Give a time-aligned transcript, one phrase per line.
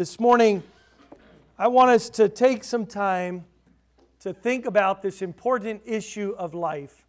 [0.00, 0.62] This morning,
[1.58, 3.44] I want us to take some time
[4.20, 7.06] to think about this important issue of life.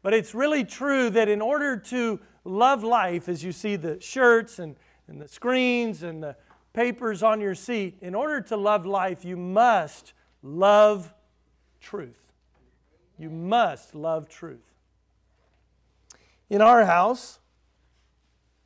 [0.00, 4.60] But it's really true that in order to love life, as you see the shirts
[4.60, 4.76] and,
[5.08, 6.36] and the screens and the
[6.72, 11.12] papers on your seat, in order to love life, you must love
[11.80, 12.30] truth.
[13.18, 14.72] You must love truth.
[16.48, 17.40] In our house,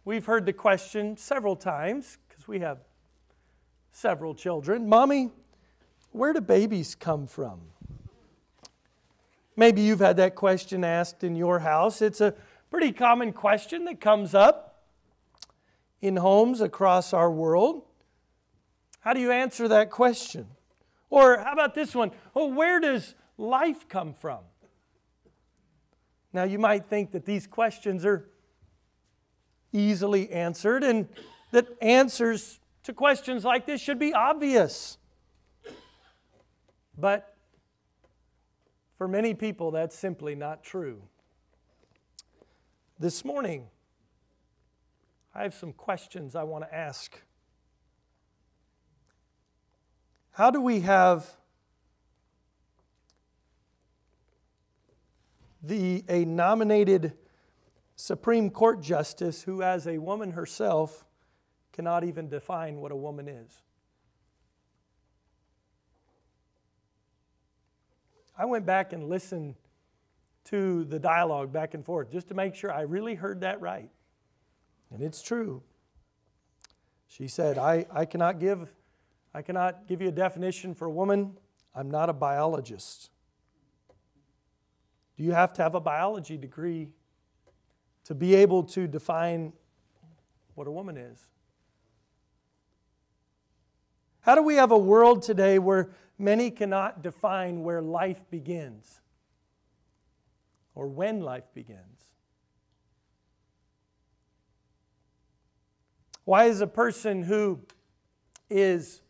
[0.04, 2.80] we've heard the question several times because we have
[3.98, 5.28] several children Mommy,
[6.12, 7.60] where do babies come from?
[9.56, 12.00] Maybe you've had that question asked in your house.
[12.00, 12.32] It's a
[12.70, 14.84] pretty common question that comes up
[16.00, 17.82] in homes across our world.
[19.00, 20.46] How do you answer that question?
[21.10, 22.12] Or how about this one?
[22.34, 24.40] Well, where does life come from?
[26.32, 28.28] Now, you might think that these questions are
[29.72, 31.08] easily answered and
[31.50, 34.96] that answers to questions like this should be obvious.
[36.96, 37.36] But
[38.96, 41.02] for many people, that's simply not true.
[42.98, 43.66] This morning,
[45.34, 47.20] I have some questions I want to ask.
[50.30, 51.36] How do we have
[55.62, 57.12] the, a nominated
[57.96, 61.04] Supreme Court justice who, as a woman herself,
[61.78, 63.62] cannot even define what a woman is.
[68.36, 69.54] I went back and listened
[70.46, 73.90] to the dialogue back and forth just to make sure I really heard that right.
[74.90, 75.62] And it's true.
[77.06, 78.74] She said, I, I, cannot give,
[79.32, 81.36] I cannot give you a definition for a woman.
[81.76, 83.10] I'm not a biologist.
[85.16, 86.88] Do you have to have a biology degree
[88.06, 89.52] to be able to define
[90.56, 91.28] what a woman is?
[94.28, 99.00] How do we have a world today where many cannot define where life begins
[100.74, 102.04] or when life begins?
[106.26, 107.60] Why is a person who
[108.50, 109.00] is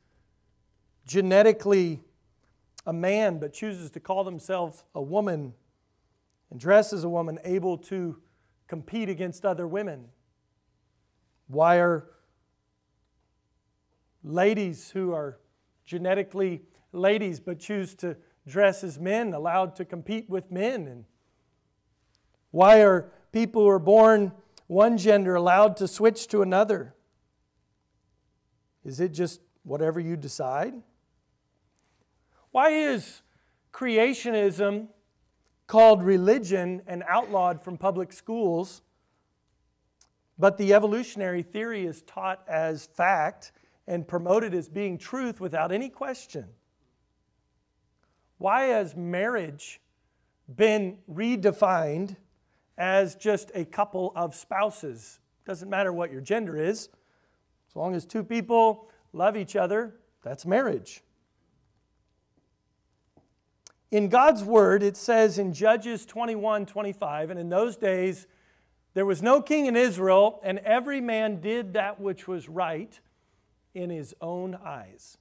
[1.05, 2.05] genetically
[2.87, 5.53] a man but chooses to call themselves a woman
[6.53, 8.19] and dress as a woman able to
[8.69, 10.11] compete against other women?
[11.49, 12.07] Why are
[14.29, 15.39] ladies who are
[15.85, 16.63] genetically
[16.93, 18.17] ladies but choose to
[18.47, 20.87] dress as men allowed to compete with men?
[20.87, 21.05] And
[22.51, 24.33] why are people who are born
[24.67, 26.95] one gender allowed to switch to another?
[28.85, 30.75] Is it just whatever you decide?
[32.51, 33.23] Why is
[33.73, 34.89] creationism
[35.67, 38.83] called religion and outlawed from public schools,
[40.39, 43.53] but the evolutionary theory is taught as fact
[43.89, 46.45] and promoted as being truth without any question.
[48.37, 49.81] Why has marriage
[50.55, 52.17] been redefined
[52.77, 55.19] as just a couple of spouses?
[55.47, 56.91] Doesn't matter what your gender is,
[57.69, 61.03] as long as two people love each other, that's marriage.
[63.91, 68.27] In God's word, it says in Judges 21 25, and in those days
[68.93, 73.01] there was no king in Israel, and every man did that which was right
[73.75, 75.19] in his own eyes.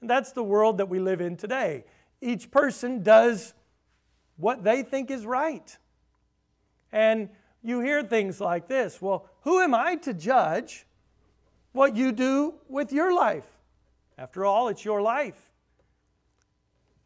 [0.00, 1.84] And that's the world that we live in today.
[2.20, 3.54] Each person does
[4.36, 5.76] what they think is right.
[6.92, 7.28] And
[7.62, 10.86] you hear things like this well, who am I to judge
[11.72, 13.46] what you do with your life?
[14.18, 15.50] After all, it's your life.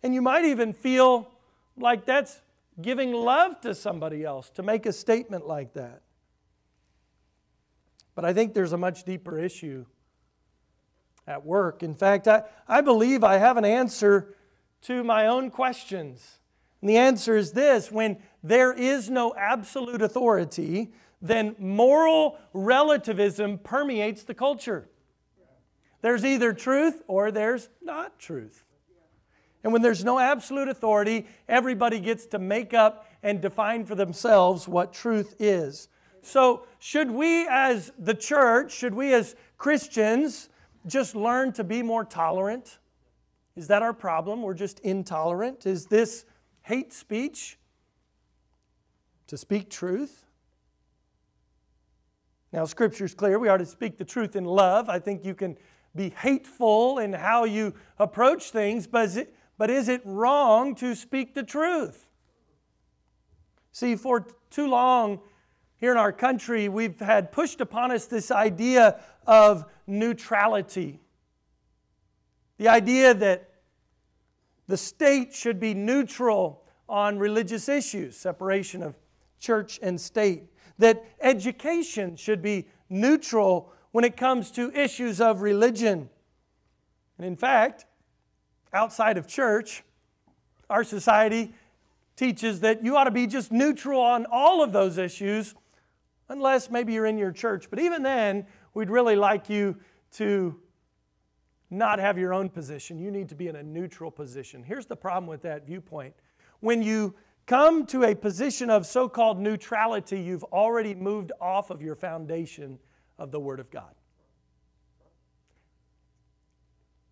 [0.03, 1.31] And you might even feel
[1.77, 2.41] like that's
[2.81, 6.03] giving love to somebody else to make a statement like that.
[8.15, 9.87] But I think there's a much deeper issue
[11.27, 11.83] at work.
[11.83, 14.35] In fact, I, I believe I have an answer
[14.83, 16.39] to my own questions.
[16.81, 20.93] And the answer is this when there is no absolute authority,
[21.23, 24.89] then moral relativism permeates the culture.
[26.03, 28.65] There's either truth or there's not truth.
[29.63, 34.69] And when there's no absolute authority, everybody gets to make up and define for themselves
[34.69, 35.89] what truth is.
[36.21, 40.51] So, should we as the church, should we as Christians
[40.87, 42.79] just learn to be more tolerant?
[43.57, 44.43] Is that our problem?
[44.43, 45.67] We're just intolerant?
[45.67, 46.25] Is this
[46.63, 47.59] hate speech?
[49.29, 50.27] To speak truth?
[52.53, 53.39] Now, Scripture's clear.
[53.39, 54.89] We are to speak the truth in love.
[54.89, 55.57] I think you can
[55.97, 60.95] be hateful in how you approach things, but is it, but is it wrong to
[60.95, 62.07] speak the truth?
[63.73, 65.21] See, for too long
[65.85, 70.99] here in our country, we've had pushed upon us this idea of neutrality.
[72.57, 73.51] The idea that
[74.67, 78.95] the state should be neutral on religious issues, separation of
[79.39, 80.45] church and state.
[80.79, 86.09] That education should be neutral when it comes to issues of religion.
[87.19, 87.85] And in fact,
[88.73, 89.85] outside of church,
[90.71, 91.53] our society
[92.17, 95.55] teaches that you ought to be just neutral on all of those issues,
[96.29, 97.69] unless maybe you're in your church.
[97.71, 99.77] But even then, we'd really like you
[100.13, 100.59] to
[101.71, 102.99] not have your own position.
[102.99, 104.63] You need to be in a neutral position.
[104.63, 106.15] Here's the problem with that viewpoint.
[106.61, 107.15] When you
[107.47, 112.79] come to a position of so called neutrality, you've already moved off of your foundation
[113.19, 113.95] of the Word of God.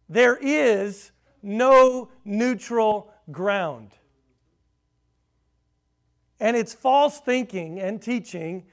[0.08, 1.10] There is
[1.42, 3.92] no neutral ground.
[6.38, 8.64] And it's false thinking and teaching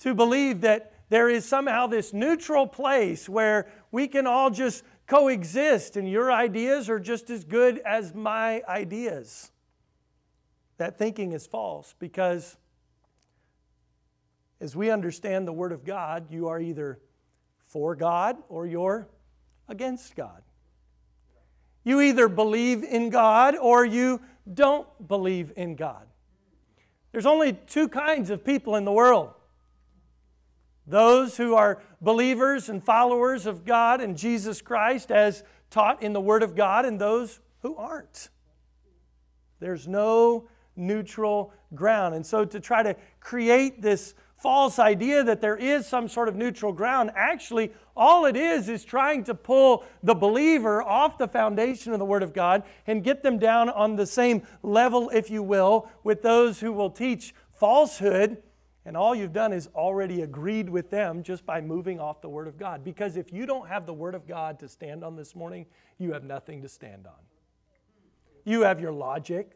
[0.00, 5.96] to believe that there is somehow this neutral place where we can all just coexist
[5.96, 9.50] and your ideas are just as good as my ideas.
[10.78, 12.56] That thinking is false because
[14.60, 17.00] as we understand the Word of God, you are either
[17.66, 19.08] for God or you're
[19.68, 20.42] against God.
[21.82, 24.20] You either believe in God or you
[24.52, 26.06] don't believe in God.
[27.10, 29.34] There's only two kinds of people in the world
[30.90, 36.20] those who are believers and followers of God and Jesus Christ as taught in the
[36.20, 38.28] Word of God, and those who aren't.
[39.60, 42.14] There's no neutral ground.
[42.14, 46.34] And so to try to create this false idea that there is some sort of
[46.34, 47.10] neutral ground.
[47.14, 52.04] Actually, all it is is trying to pull the believer off the foundation of the
[52.04, 56.22] Word of God and get them down on the same level, if you will, with
[56.22, 58.42] those who will teach falsehood.
[58.86, 62.48] And all you've done is already agreed with them just by moving off the Word
[62.48, 62.82] of God.
[62.82, 65.66] Because if you don't have the Word of God to stand on this morning,
[65.98, 67.12] you have nothing to stand on.
[68.44, 69.52] You have your logic,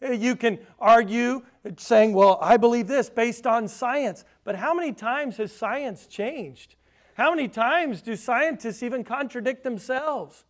[0.00, 1.42] eh, you can argue
[1.76, 4.24] saying, well, I believe this based on science.
[4.44, 6.76] But how many times has science changed?
[7.14, 10.46] How many times do scientists even contradict themselves?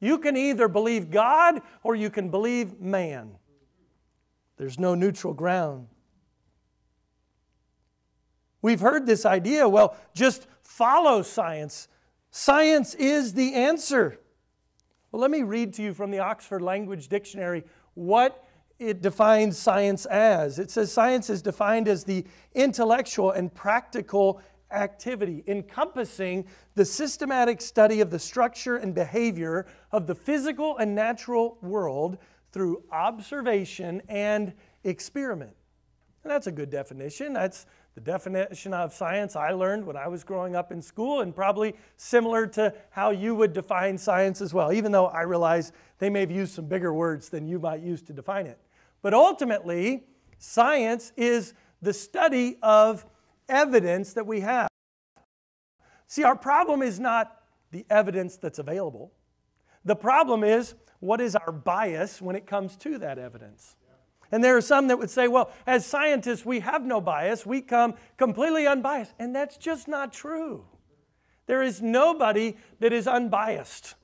[0.00, 3.36] You can either believe God or you can believe man.
[4.58, 5.88] There's no neutral ground.
[8.62, 11.88] We've heard this idea well, just follow science.
[12.30, 14.18] Science is the answer.
[15.10, 17.64] Well, let me read to you from the Oxford Language Dictionary
[17.94, 18.44] what
[18.78, 20.58] it defines science as.
[20.58, 22.24] It says science is defined as the
[22.54, 24.40] intellectual and practical
[24.70, 31.58] activity encompassing the systematic study of the structure and behavior of the physical and natural
[31.62, 32.18] world
[32.52, 34.52] through observation and
[34.84, 35.54] experiment.
[36.22, 37.32] And that's a good definition.
[37.32, 41.34] That's the definition of science I learned when I was growing up in school, and
[41.34, 46.10] probably similar to how you would define science as well, even though I realize they
[46.10, 48.58] may have used some bigger words than you might use to define it.
[49.02, 50.04] But ultimately,
[50.38, 53.04] science is the study of
[53.48, 54.68] evidence that we have.
[56.06, 59.12] See, our problem is not the evidence that's available.
[59.84, 63.76] The problem is what is our bias when it comes to that evidence?
[64.30, 67.46] And there are some that would say, well, as scientists, we have no bias.
[67.46, 69.14] We come completely unbiased.
[69.18, 70.64] And that's just not true.
[71.46, 73.94] There is nobody that is unbiased.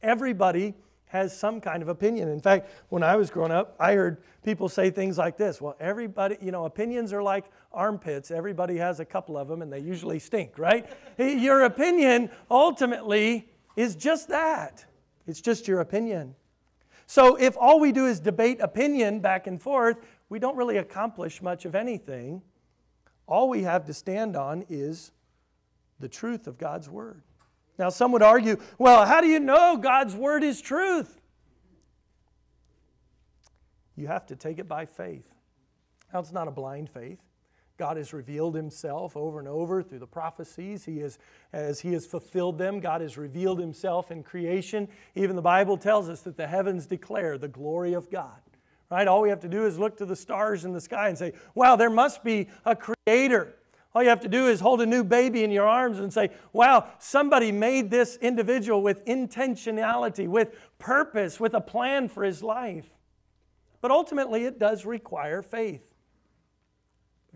[0.00, 0.74] Everybody
[1.06, 2.28] has some kind of opinion.
[2.28, 5.76] In fact, when I was growing up, I heard people say things like this Well,
[5.78, 8.30] everybody, you know, opinions are like armpits.
[8.30, 10.88] Everybody has a couple of them and they usually stink, right?
[11.18, 14.84] your opinion ultimately is just that
[15.26, 16.34] it's just your opinion.
[17.12, 19.98] So if all we do is debate opinion back and forth,
[20.30, 22.40] we don't really accomplish much of anything.
[23.26, 25.12] All we have to stand on is
[26.00, 27.20] the truth of God's Word.
[27.78, 31.20] Now, some would argue, well, how do you know God's word is truth?
[33.94, 35.28] You have to take it by faith.
[36.14, 37.20] Now, it's not a blind faith.
[37.82, 40.84] God has revealed himself over and over through the prophecies.
[40.84, 41.18] He has,
[41.52, 44.86] as he has fulfilled them, God has revealed himself in creation.
[45.16, 48.40] Even the Bible tells us that the heavens declare the glory of God.
[48.88, 49.08] Right?
[49.08, 51.32] All we have to do is look to the stars in the sky and say,
[51.56, 53.56] wow, there must be a creator.
[53.96, 56.30] All you have to do is hold a new baby in your arms and say,
[56.52, 62.86] wow, somebody made this individual with intentionality, with purpose, with a plan for his life.
[63.80, 65.82] But ultimately, it does require faith.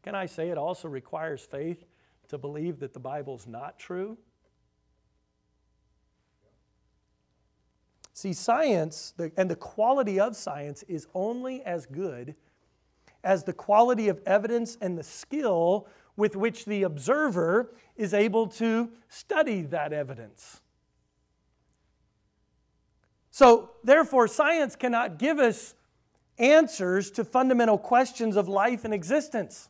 [0.07, 1.85] Can I say it also requires faith
[2.29, 4.17] to believe that the Bible's not true?
[8.13, 12.37] See, science and the quality of science is only as good
[13.25, 18.93] as the quality of evidence and the skill with which the observer is able to
[19.09, 20.61] study that evidence.
[23.33, 25.75] So, therefore, science cannot give us
[26.39, 29.69] answers to fundamental questions of life and existence.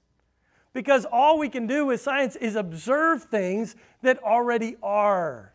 [0.76, 5.54] Because all we can do with science is observe things that already are.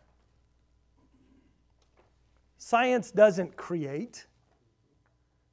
[2.58, 4.26] Science doesn't create,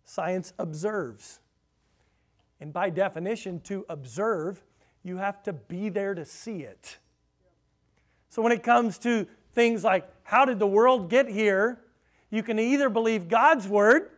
[0.04, 1.40] science observes.
[2.60, 4.64] And by definition, to observe,
[5.04, 6.98] you have to be there to see it.
[8.30, 11.80] So when it comes to things like how did the world get here,
[12.32, 14.10] you can either believe God's word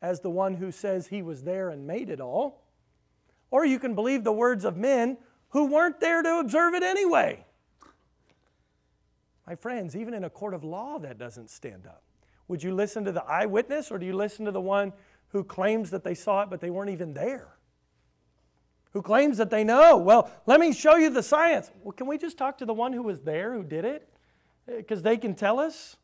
[0.00, 2.62] as the one who says he was there and made it all,
[3.50, 5.18] or you can believe the words of men
[5.50, 7.44] who weren't there to observe it anyway.
[9.46, 12.02] My friends, even in a court of law, that doesn't stand up.
[12.48, 14.92] Would you listen to the eyewitness or do you listen to the one
[15.28, 17.48] who claims that they saw it but they weren't even there?
[18.92, 19.96] Who claims that they know?
[19.96, 21.70] Well, let me show you the science.
[21.82, 24.08] Well, can we just talk to the one who was there, who did it?
[24.68, 25.96] Uh, because they can tell us.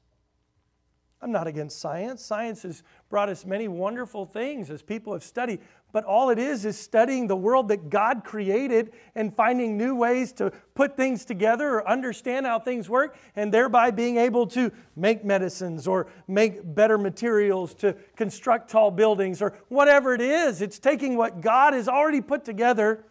[1.23, 2.23] I'm not against science.
[2.23, 6.67] Science has brought us many wonderful things as people have studied, but all it is
[6.67, 11.69] is studying the world that God created and finding new ways to put things together
[11.69, 16.99] or understand how things work, and thereby being able to make medicines or make better
[16.99, 20.61] materials to construct tall buildings or whatever it is.
[20.61, 23.05] It's taking what God has already put together.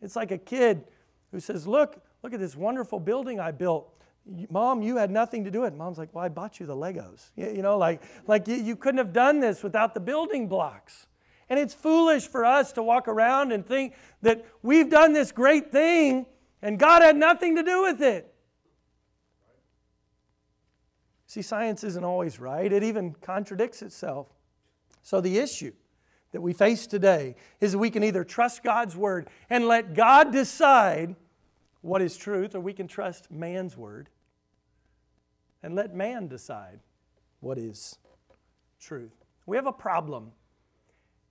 [0.00, 0.84] It's like a kid
[1.30, 3.99] who says, Look, look at this wonderful building I built.
[4.48, 5.76] Mom, you had nothing to do with it.
[5.76, 7.30] Mom's like, Well, I bought you the Legos.
[7.36, 11.06] You know, like, like you, you couldn't have done this without the building blocks.
[11.48, 15.72] And it's foolish for us to walk around and think that we've done this great
[15.72, 16.26] thing
[16.62, 18.32] and God had nothing to do with it.
[21.26, 24.28] See, science isn't always right, it even contradicts itself.
[25.02, 25.72] So, the issue
[26.32, 30.32] that we face today is that we can either trust God's word and let God
[30.32, 31.16] decide
[31.82, 34.10] what is truth, or we can trust man's word
[35.62, 36.80] and let man decide
[37.40, 37.98] what is
[38.80, 39.24] truth.
[39.46, 40.32] We have a problem.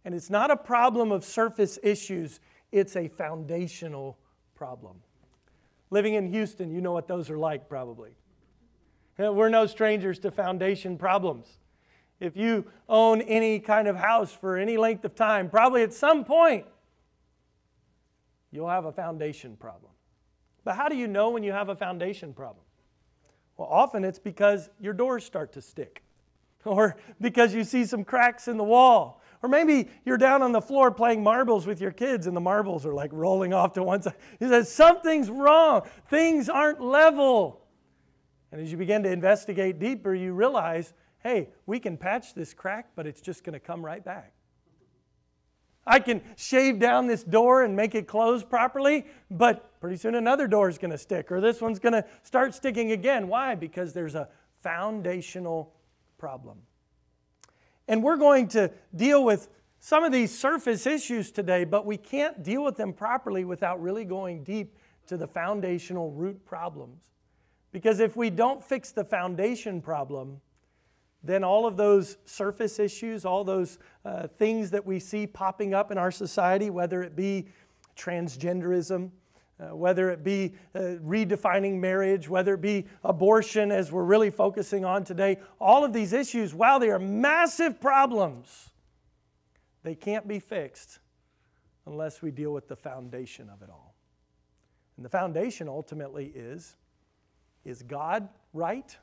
[0.06, 2.40] And it's not a problem of surface issues,
[2.72, 4.18] it's a foundational
[4.56, 4.98] problem.
[5.90, 8.12] Living in Houston, you know what those are like probably.
[9.18, 11.58] We're no strangers to foundation problems.
[12.20, 16.24] If you own any kind of house for any length of time, probably at some
[16.24, 16.66] point
[18.52, 19.92] you'll have a foundation problem.
[20.64, 22.64] But how do you know when you have a foundation problem?
[23.60, 26.02] Well, often it's because your doors start to stick,
[26.66, 30.62] or because you see some cracks in the wall, or maybe you're down on the
[30.62, 34.02] floor playing marbles with your kids and the marbles are like rolling off to one
[34.02, 34.16] side.
[34.40, 35.82] He says, Something's wrong.
[36.10, 37.66] Things aren't level.
[38.54, 42.92] And as you begin to investigate deeper, you realize, hey, we can patch this crack,
[42.96, 44.32] but it's just going to come right back.
[45.90, 50.48] I can shave down this door and make it close properly, but pretty soon another
[50.48, 53.28] door is going to stick, or this one's going to start sticking again.
[53.28, 53.56] Why?
[53.56, 54.30] Because there's a
[54.62, 55.74] foundational
[56.20, 56.60] problem.
[57.88, 62.44] And we're going to deal with some of these surface issues today, but we can't
[62.44, 64.78] deal with them properly without really going deep
[65.08, 67.02] to the foundational root problems.
[67.72, 70.40] Because if we don't fix the foundation problem,
[71.24, 75.92] then all of those surface issues, all those uh, things that we see popping up
[75.92, 77.48] in our society, whether it be
[77.98, 79.12] transgenderism,
[79.60, 84.86] uh, whether it be uh, redefining marriage, whether it be abortion, as we're really focusing
[84.86, 88.70] on today, all of these issues, while they are massive problems,
[89.84, 91.00] they can't be fixed
[91.86, 93.96] unless we deal with the foundation of it all.
[94.96, 96.76] And the foundation ultimately is
[97.66, 98.98] is God right?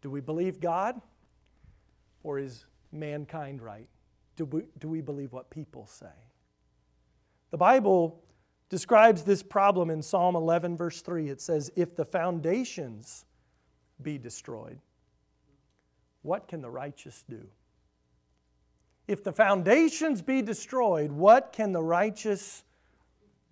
[0.00, 1.00] Do we believe God?
[2.22, 3.88] Or is mankind right?
[4.36, 6.06] Do we, do we believe what people say?
[7.50, 8.22] The Bible
[8.68, 11.28] describes this problem in Psalm 11, verse 3.
[11.28, 13.24] It says, If the foundations
[14.00, 14.78] be destroyed,
[16.22, 17.46] what can the righteous do?
[19.06, 22.64] If the foundations be destroyed, what can the righteous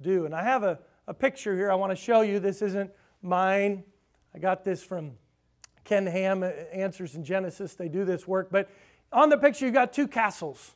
[0.02, 0.26] do?
[0.26, 2.38] And I have a, a picture here I want to show you.
[2.38, 2.90] This isn't
[3.22, 3.82] mine.
[4.34, 5.12] I got this from
[5.87, 7.75] Ken Ham Answers in Genesis.
[7.75, 8.49] They do this work.
[8.50, 8.69] But
[9.12, 10.75] on the picture, you've got two castles.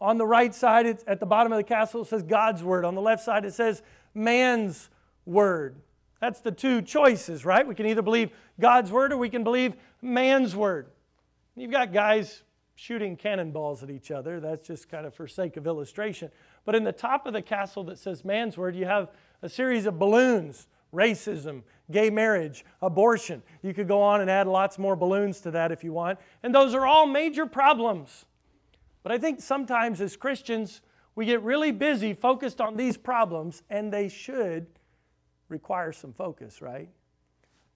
[0.00, 2.84] On the right side, it's at the bottom of the castle, it says God's word.
[2.84, 3.82] On the left side, it says
[4.14, 4.90] man's
[5.24, 5.76] word.
[6.20, 7.66] That's the two choices, right?
[7.66, 8.30] We can either believe
[8.60, 10.88] God's word or we can believe man's word.
[11.56, 12.42] You've got guys
[12.74, 14.40] shooting cannonballs at each other.
[14.40, 16.30] That's just kind of for sake of illustration.
[16.64, 19.10] But in the top of the castle that says man's word, you have
[19.42, 23.42] a series of balloons racism, gay marriage, abortion.
[23.62, 26.18] You could go on and add lots more balloons to that if you want.
[26.42, 28.24] And those are all major problems.
[29.02, 30.80] But I think sometimes as Christians,
[31.14, 34.66] we get really busy focused on these problems, and they should
[35.48, 36.88] require some focus, right?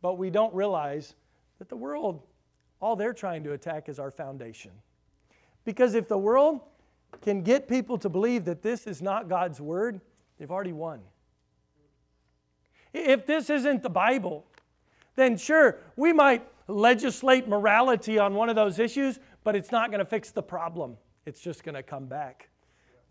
[0.01, 1.15] But we don't realize
[1.59, 2.23] that the world,
[2.81, 4.71] all they're trying to attack is our foundation.
[5.65, 6.61] Because if the world
[7.21, 10.01] can get people to believe that this is not God's word,
[10.39, 11.01] they've already won.
[12.92, 14.47] If this isn't the Bible,
[15.16, 20.00] then sure, we might legislate morality on one of those issues, but it's not going
[20.00, 20.97] to fix the problem.
[21.26, 22.49] It's just going to come back.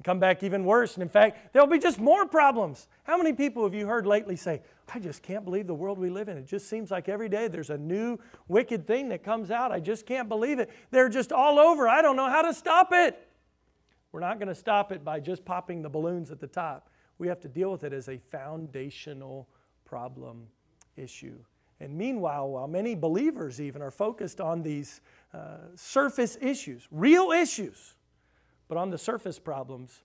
[0.04, 0.94] Come back even worse.
[0.94, 2.88] And in fact, there'll be just more problems.
[3.04, 4.62] How many people have you heard lately say,
[4.94, 6.38] I just can't believe the world we live in?
[6.38, 9.72] It just seems like every day there's a new wicked thing that comes out.
[9.72, 10.70] I just can't believe it.
[10.92, 11.90] They're just all over.
[11.90, 13.28] I don't know how to stop it.
[14.12, 16.90] We're not going to stop it by just popping the balloons at the top.
[17.18, 19.50] We have to deal with it as a foundational
[19.88, 20.48] problem
[20.98, 21.38] issue.
[21.80, 25.02] And meanwhile, while many believers even are focused on these
[25.34, 27.96] uh, surface issues, real issues,
[28.68, 30.02] but on the surface problems,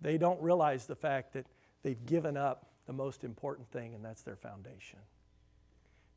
[0.00, 1.46] they don't realize the fact that
[1.82, 4.98] they've given up the most important thing, and that's their foundation.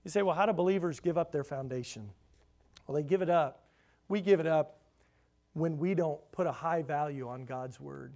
[0.04, 2.10] You say, well, how do believers give up their foundation?
[2.88, 3.64] Well, they give it up.
[4.08, 4.80] We give it up
[5.54, 8.14] when we don't put a high value on God's Word.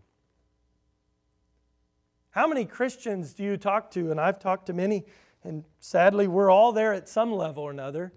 [2.37, 4.11] How many Christians do you talk to?
[4.11, 5.05] And I've talked to many,
[5.43, 8.13] and sadly, we're all there at some level or another,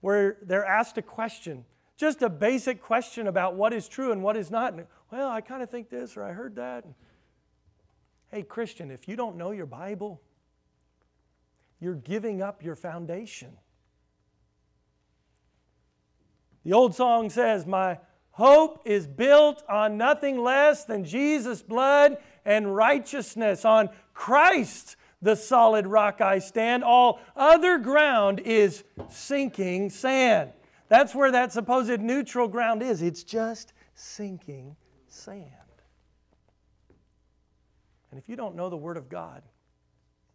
[0.00, 4.38] where they're asked a question, just a basic question about what is true and what
[4.38, 4.72] is not.
[4.72, 6.86] And, well, I kind of think this or I heard that.
[8.30, 10.22] Hey, Christian, if you don't know your Bible,
[11.78, 13.50] you're giving up your foundation.
[16.64, 17.98] The old song says, My
[18.38, 25.88] hope is built on nothing less than Jesus' blood and righteousness, on Christ, the solid
[25.88, 26.84] rock I stand.
[26.84, 30.52] All other ground is sinking sand.
[30.88, 33.02] That's where that supposed neutral ground is.
[33.02, 34.76] It's just sinking
[35.08, 35.44] sand.
[38.12, 39.42] And if you don't know the Word of God,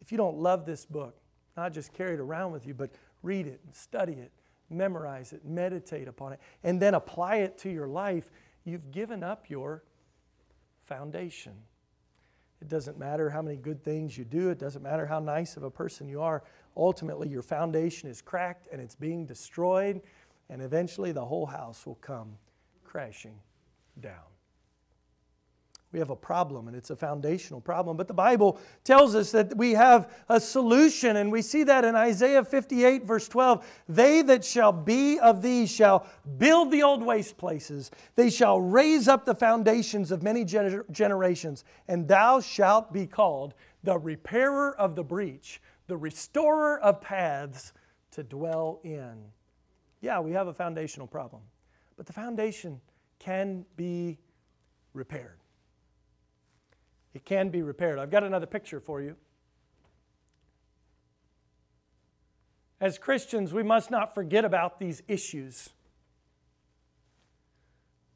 [0.02, 1.16] if you don't love this book,
[1.56, 2.92] not just carry it around with you, but
[3.22, 4.34] read it and study it,
[4.70, 8.30] memorize it, meditate upon it, and then apply it to your life,
[8.64, 9.84] you've given up your
[10.86, 11.54] foundation.
[12.62, 15.64] It doesn't matter how many good things you do, it doesn't matter how nice of
[15.64, 16.44] a person you are.
[16.76, 20.02] Ultimately, your foundation is cracked and it's being destroyed,
[20.50, 22.38] and eventually the whole house will come
[22.84, 23.40] crashing
[24.00, 24.33] down
[25.94, 27.96] we have a problem, and it's a foundational problem.
[27.96, 31.96] But the Bible tells us that we have a solution, and we see that in
[31.96, 33.64] Isaiah 58, verse 12.
[33.88, 36.08] They that shall be of thee shall
[36.40, 41.64] build the old waste places, they shall raise up the foundations of many gener- generations,
[41.88, 43.54] and thou shalt be called
[43.84, 47.72] the repairer of the breach, the restorer of paths
[48.12, 49.26] to dwell in.
[50.02, 51.44] Yeah, we have a foundational problem,
[51.98, 52.82] but the foundation
[53.20, 54.18] can be
[54.94, 55.43] repaired.
[57.14, 58.00] It can be repaired.
[58.00, 59.16] I've got another picture for you.
[62.82, 65.70] As Christians, we must not forget about these issues.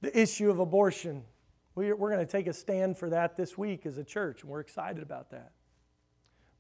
[0.02, 1.24] The issue of abortion.
[1.76, 4.62] We're going to take a stand for that this week as a church, and we're
[4.62, 5.52] excited about that.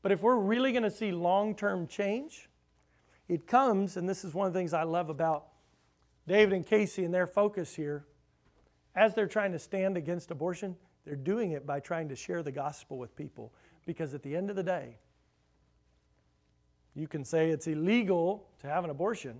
[0.04, 2.50] But if we're really going to see long term change,
[3.28, 5.48] it comes, and this is one of the things I love about
[6.28, 8.06] David and Casey and their focus here,
[8.96, 10.76] as they're trying to stand against abortion,
[11.08, 13.54] they're doing it by trying to share the gospel with people.
[13.86, 14.98] Because at the end of the day,
[16.94, 19.40] you can say it's illegal to have an abortion,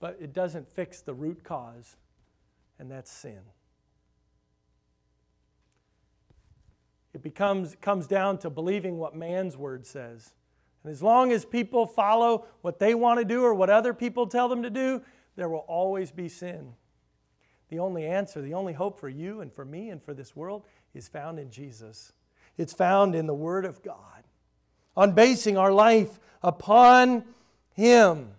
[0.00, 1.96] but it doesn't fix the root cause,
[2.78, 3.40] and that's sin.
[7.12, 10.32] It becomes, comes down to believing what man's word says.
[10.82, 14.26] And as long as people follow what they want to do or what other people
[14.26, 15.02] tell them to do,
[15.36, 16.72] there will always be sin.
[17.68, 20.64] The only answer, the only hope for you and for me and for this world
[20.94, 22.12] is found in Jesus.
[22.56, 24.24] It's found in the Word of God,
[24.96, 27.24] on basing our life upon
[27.74, 28.30] Him.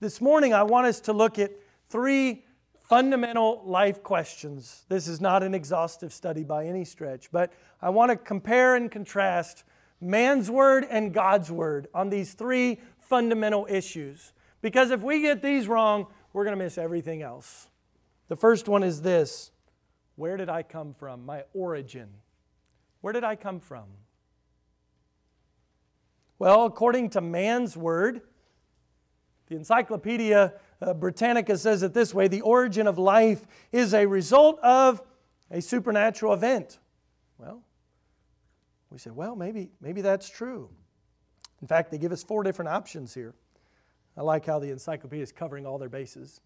[0.00, 1.52] This morning, I want us to look at
[1.88, 2.44] three
[2.82, 4.84] fundamental life questions.
[4.88, 8.90] This is not an exhaustive study by any stretch, but I want to compare and
[8.90, 9.62] contrast
[10.00, 14.32] man's word and God's word on these three fundamental issues.
[14.62, 17.69] Because if we get these wrong, we're going to miss everything else.
[18.30, 19.50] The first one is this
[20.14, 21.26] Where did I come from?
[21.26, 22.08] My origin.
[23.00, 23.86] Where did I come from?
[26.38, 28.22] Well, according to man's word,
[29.48, 34.60] the Encyclopedia uh, Britannica says it this way the origin of life is a result
[34.60, 35.02] of
[35.50, 36.78] a supernatural event.
[37.36, 37.62] Well,
[38.90, 40.70] we say, well, maybe, maybe that's true.
[41.60, 43.34] In fact, they give us four different options here.
[44.16, 46.40] I like how the encyclopedia is covering all their bases.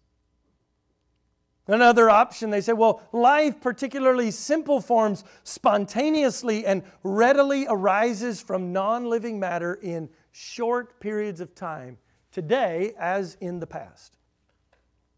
[1.67, 9.05] Another option, they say, well, life, particularly simple forms, spontaneously and readily arises from non
[9.05, 11.97] living matter in short periods of time,
[12.31, 14.17] today as in the past.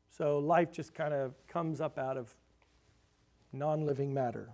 [0.10, 2.34] So life just kind of comes up out of
[3.52, 4.50] non living matter.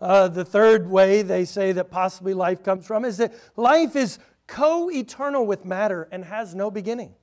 [0.00, 4.18] Uh, the third way they say that possibly life comes from is that life is
[4.46, 7.14] co eternal with matter and has no beginning.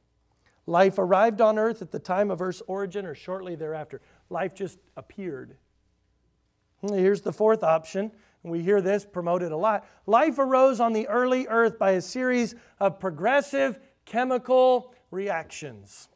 [0.67, 4.01] Life arrived on earth at the time of Earth's origin or shortly thereafter.
[4.29, 5.57] Life just appeared.
[6.81, 8.11] Hmm, here's the fourth option.
[8.43, 9.87] We hear this promoted a lot.
[10.07, 16.09] Life arose on the early earth by a series of progressive chemical reactions.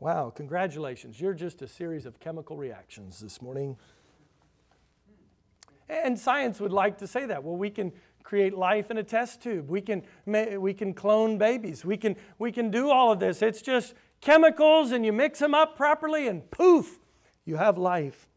[0.00, 1.20] Wow, congratulations.
[1.20, 3.76] You're just a series of chemical reactions this morning.
[5.88, 7.44] And science would like to say that.
[7.44, 7.92] Well, we can
[8.22, 9.68] create life in a test tube.
[9.68, 11.84] We can, we can clone babies.
[11.84, 13.42] We can, we can do all of this.
[13.42, 16.98] It's just chemicals, and you mix them up properly, and poof,
[17.44, 18.28] you have life.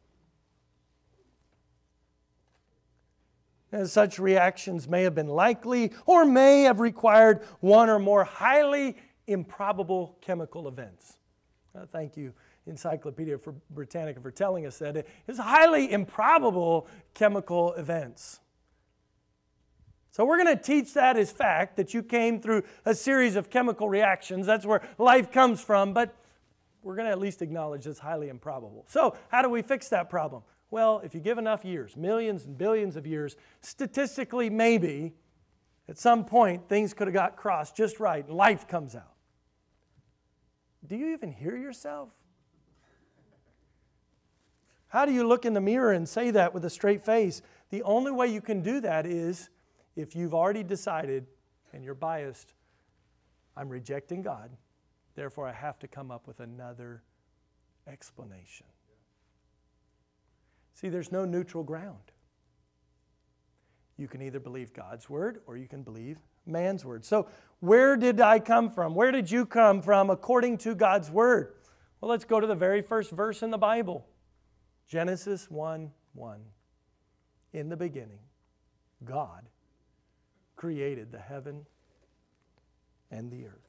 [3.83, 8.95] Such reactions may have been likely or may have required one or more highly
[9.27, 11.17] improbable chemical events.
[11.77, 12.31] Uh, thank you,
[12.67, 13.37] Encyclopedia
[13.71, 15.05] Britannica, for telling us that.
[15.27, 18.39] It's highly improbable chemical events.
[20.15, 23.49] So we're going to teach that as fact that you came through a series of
[23.49, 24.45] chemical reactions.
[24.45, 26.15] That's where life comes from, but
[26.83, 28.85] we're going to at least acknowledge it's highly improbable.
[28.87, 30.43] So, how do we fix that problem?
[30.71, 35.15] Well, if you give enough years, millions and billions of years, statistically, maybe
[35.89, 39.15] at some point things could have got crossed just right and life comes out.
[40.87, 42.07] Do you even hear yourself?
[44.87, 47.41] How do you look in the mirror and say that with a straight face?
[47.69, 49.49] The only way you can do that is
[49.95, 51.27] if you've already decided
[51.73, 52.53] and you're biased,
[53.55, 54.49] I'm rejecting God,
[55.15, 57.03] therefore I have to come up with another
[57.87, 58.67] explanation.
[60.73, 62.11] See, there's no neutral ground.
[63.97, 67.05] You can either believe God's word or you can believe man's word.
[67.05, 67.27] So,
[67.61, 68.93] where did I come from?
[68.93, 71.53] Where did you come from according to God's word?
[72.01, 74.05] Well, let's go to the very first verse in the Bible
[74.87, 76.39] Genesis 1 1.
[77.53, 78.19] In the beginning,
[79.05, 79.47] God
[80.55, 81.65] created the heaven
[83.11, 83.65] and the earth.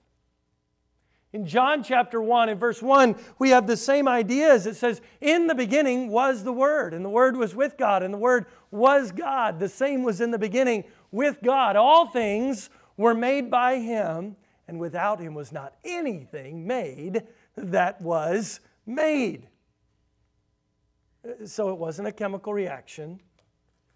[1.33, 4.67] In John chapter 1 in verse 1, we have the same ideas.
[4.67, 8.15] It says, In the beginning was the Word, and the Word was with God, and
[8.15, 9.59] the Word was God.
[9.59, 11.77] The same was in the beginning with God.
[11.77, 17.25] All things were made by Him, and without Him was not anything made
[17.57, 19.49] that was made.
[21.23, 23.21] Uh, so it wasn't a chemical reaction.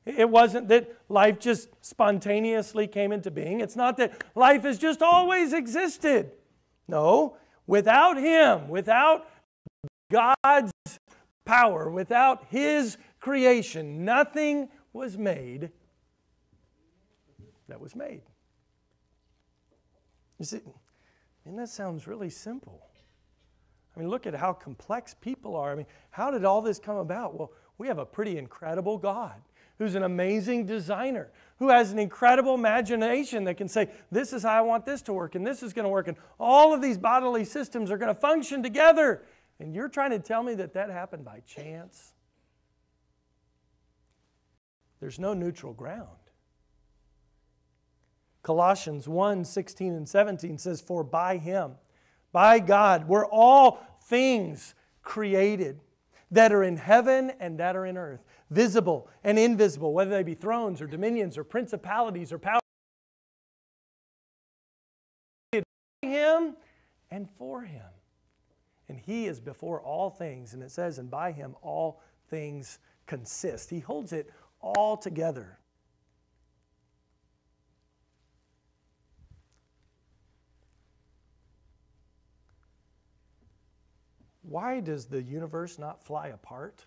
[0.07, 3.61] It wasn't that life just spontaneously came into being.
[3.61, 6.33] It's not that life has just always existed.
[6.89, 7.37] No,
[7.67, 9.29] without Him, without
[10.11, 10.73] God's
[11.45, 15.71] power, without His creation, nothing was made
[17.69, 18.23] that was made.
[20.39, 20.61] You see,
[21.45, 22.87] and that sounds really simple.
[23.95, 25.73] I mean, look at how complex people are.
[25.73, 27.39] I mean, how did all this come about?
[27.39, 29.41] Well, we have a pretty incredible God
[29.81, 34.51] who's an amazing designer, who has an incredible imagination that can say, This is how
[34.51, 36.99] I want this to work, and this is going to work, and all of these
[36.99, 39.23] bodily systems are going to function together.
[39.59, 42.13] And you're trying to tell me that that happened by chance?
[45.01, 46.09] There's no neutral ground.
[48.43, 51.73] Colossians 1 16 and 17 says, For by him,
[52.33, 55.81] by God, were all things created
[56.31, 60.35] that are in heaven and that are in earth, visible and invisible, whether they be
[60.35, 62.61] thrones or dominions or principalities or powers.
[66.03, 66.57] Him
[67.11, 67.83] and for him.
[68.89, 70.53] And he is before all things.
[70.55, 73.71] And it says, and by him all things consist.
[73.71, 75.59] He holds it all together.
[84.43, 86.85] Why does the universe not fly apart?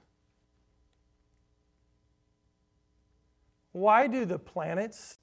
[3.74, 5.18] Why do the planets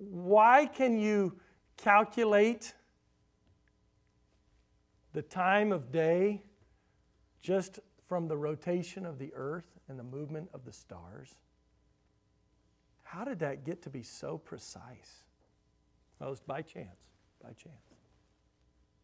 [0.00, 1.36] Why can you
[1.76, 2.72] calculate
[5.12, 6.42] the time of day
[7.42, 11.34] just from the rotation of the earth and the movement of the stars?
[13.02, 15.24] How did that get to be so precise?
[16.18, 17.10] Was by chance
[17.42, 17.74] by chance.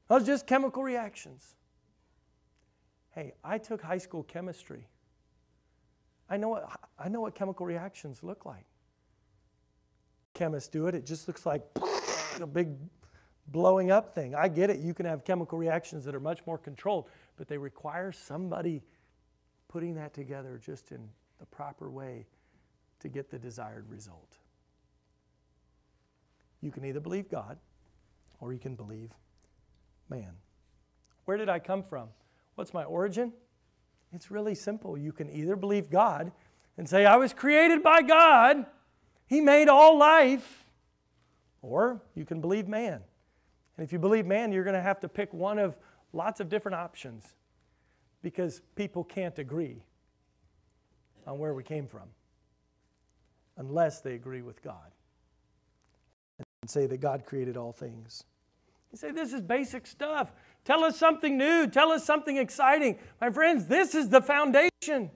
[0.09, 1.57] Those just chemical reactions.
[3.17, 4.87] Hey, I took high school chemistry.
[6.29, 8.67] I know what, I know what chemical reactions look like.
[10.35, 11.63] Chemists do it, it just looks like
[12.41, 12.77] a big
[13.49, 14.35] blowing up thing.
[14.35, 14.81] I get it.
[14.81, 18.83] You can have chemical reactions that are much more controlled, but they require somebody
[19.69, 22.27] putting that together just in the proper way
[23.01, 24.37] to get the desired result.
[26.61, 27.57] You can either believe God
[28.41, 29.11] or you can believe
[30.11, 30.33] man.
[31.25, 32.09] Where did I come from?
[32.57, 33.33] What's my origin?
[34.13, 34.99] It's really simple.
[34.99, 36.33] You can either believe God
[36.77, 38.67] and say, I was created by God,
[39.27, 40.65] He made all life,
[41.63, 43.03] or you can believe man.
[43.77, 45.77] And if you believe man, you're going to have to pick one of
[46.13, 47.35] lots of different options
[48.23, 49.83] because people can't agree
[51.27, 52.09] on where we came from
[53.59, 54.93] unless they agree with God
[56.39, 58.25] and say that God created all things.
[58.93, 60.33] You say, This is basic stuff.
[60.67, 61.69] Tell us something new.
[61.69, 62.99] Tell us something exciting.
[63.21, 65.13] My friends, this is the foundation.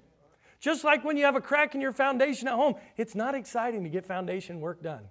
[0.60, 3.82] Just like when you have a crack in your foundation at home, it's not exciting
[3.82, 5.08] to get foundation work done.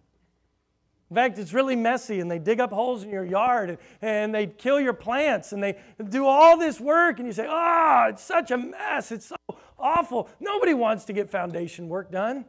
[1.09, 4.47] In fact, it's really messy, and they dig up holes in your yard, and, they
[4.47, 8.51] kill your plants, and they do all this work, and you say, Oh, it's such
[8.51, 9.11] a mess.
[9.11, 9.35] It's so
[9.77, 10.29] awful.
[10.39, 12.45] Nobody wants to get foundation work done.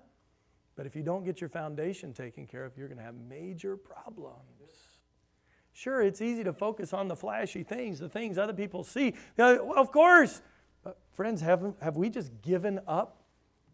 [0.77, 3.77] But if you don't get your foundation taken care of, you're going to have major
[3.77, 4.50] problems.
[5.73, 9.15] Sure, it's easy to focus on the flashy things, the things other people see.
[9.37, 10.43] Well, of course.
[10.83, 13.23] But friends, have, have we just given up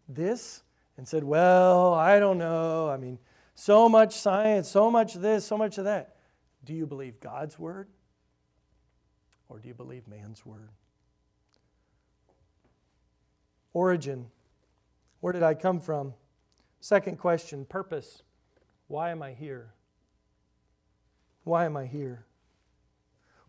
[0.07, 0.63] this
[0.97, 2.89] and said, well, I don't know.
[2.89, 3.19] I mean,
[3.55, 6.15] so much science, so much this, so much of that.
[6.63, 7.87] Do you believe God's word
[9.49, 10.69] or do you believe man's word?
[13.73, 14.27] Origin.
[15.19, 16.13] Where did I come from?
[16.79, 18.23] Second question purpose.
[18.87, 19.73] Why am I here?
[21.47, 22.25] Why am I here?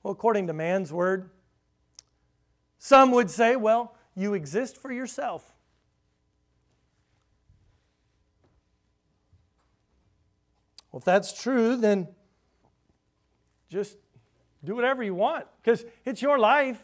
[0.03, 1.31] Well, according to man's word,
[2.79, 5.53] some would say, well, you exist for yourself.
[10.93, 12.07] Well, if that's true, then
[13.69, 13.97] just
[14.63, 16.81] do whatever you want because it's your life.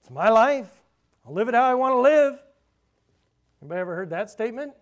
[0.00, 0.70] It's my life.
[1.26, 2.42] I'll live it how I want to live.
[3.60, 4.72] Anybody ever heard that statement?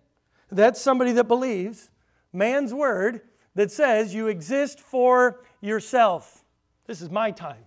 [0.49, 1.89] That's somebody that believes
[2.31, 3.21] man's word
[3.55, 6.43] that says you exist for yourself.
[6.87, 7.65] This is my time.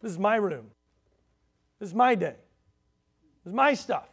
[0.00, 0.70] This is my room.
[1.78, 2.36] This is my day.
[3.44, 4.08] This is my stuff.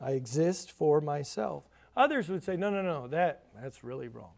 [0.00, 1.64] I exist for myself.
[1.96, 4.32] Others would say, no, no, no, that, that's really wrong.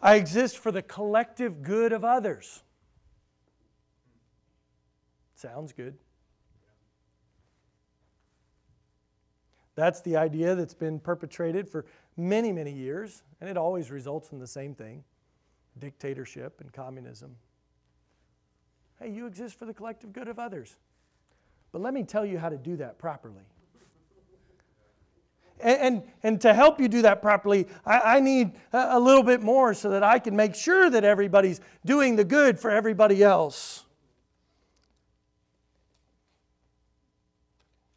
[0.00, 2.62] I exist for the collective good of others.
[5.34, 5.96] Sounds good.
[9.82, 14.38] That's the idea that's been perpetrated for many, many years, and it always results in
[14.38, 15.02] the same thing
[15.80, 17.34] dictatorship and communism.
[19.00, 20.76] Hey, you exist for the collective good of others.
[21.72, 23.42] But let me tell you how to do that properly.
[25.60, 29.24] And, and, and to help you do that properly, I, I need a, a little
[29.24, 33.20] bit more so that I can make sure that everybody's doing the good for everybody
[33.24, 33.82] else.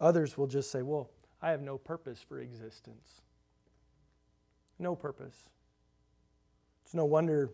[0.01, 1.11] Others will just say, well,
[1.45, 3.21] I have no purpose for existence.
[4.79, 5.51] No purpose.
[6.83, 7.51] It's no wonder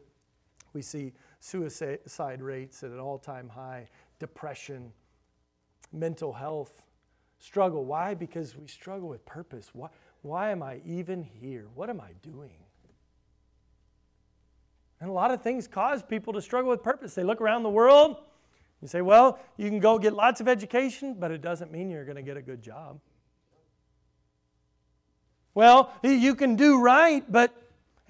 [0.72, 4.94] we see suicide rates at an all time high, depression,
[5.92, 6.84] mental health
[7.38, 7.84] struggle.
[7.84, 8.14] Why?
[8.14, 9.72] Because we struggle with purpose.
[9.74, 9.90] Why,
[10.22, 11.68] why am I even here?
[11.76, 12.64] What am I doing?
[15.02, 17.14] And a lot of things cause people to struggle with purpose.
[17.14, 18.16] They look around the world.
[18.82, 22.06] You say, well, you can go get lots of education, but it doesn't mean you're
[22.06, 23.02] going to get a good job.
[25.54, 27.54] Well, you can do right, but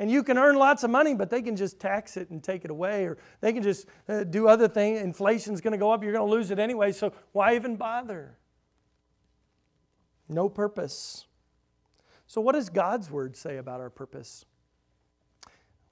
[0.02, 2.66] and you can earn lots of money, but they can just tax it and take
[2.66, 5.00] it away, or they can just uh, do other things.
[5.00, 8.36] Inflation's going to go up, you're going to lose it anyway, so why even bother?
[10.28, 11.28] No purpose.
[12.26, 14.46] So, what does God's word say about our purpose?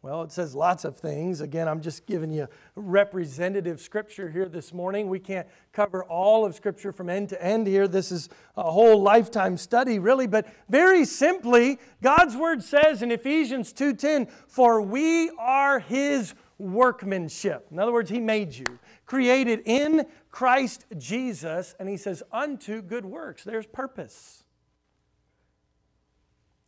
[0.01, 1.41] Well, it says lots of things.
[1.41, 5.09] Again, I'm just giving you representative scripture here this morning.
[5.09, 7.85] We can't cover all of scripture from end to end here.
[7.85, 13.73] This is a whole lifetime study, really, but very simply, God's word says in Ephesians
[13.73, 20.85] 2:10, "For we are his workmanship." In other words, he made you, created in Christ
[20.97, 24.45] Jesus, and he says, "unto good works." There's purpose.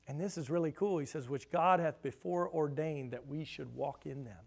[0.08, 0.98] And this is really cool.
[0.98, 4.38] He says, which God hath before ordained that we should walk in them.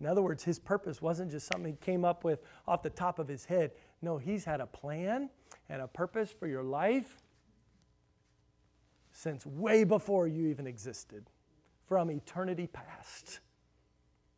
[0.00, 3.18] In other words, his purpose wasn't just something he came up with off the top
[3.18, 3.72] of his head.
[4.00, 5.30] No, he's had a plan
[5.68, 7.22] and a purpose for your life
[9.12, 11.28] since way before you even existed,
[11.86, 13.40] from eternity past.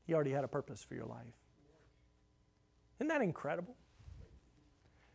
[0.06, 1.34] He already had a purpose for your life.
[2.98, 3.76] Isn't that incredible?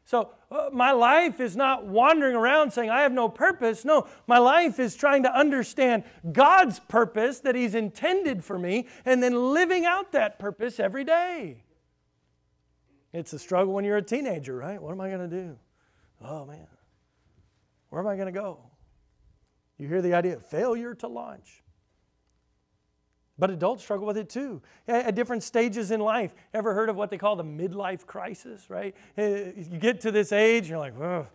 [0.10, 3.86] So uh, my life is not wandering around saying, I have no purpose.
[3.86, 9.22] No, my life is trying to understand God's purpose that He's intended for me and
[9.22, 11.62] then living out that purpose every day.
[13.14, 14.82] It's a struggle when you're a teenager, right?
[14.82, 15.60] What am I going to do?
[16.26, 16.66] Oh, man.
[17.90, 18.62] Where am I going to go?
[19.78, 21.62] You hear the idea of failure to launch.
[23.40, 26.36] But adults struggle with it too at different stages in life.
[26.54, 28.94] Ever heard of what they call the midlife crisis, right?
[29.18, 31.26] Eh, you get to this age, you're like, oh,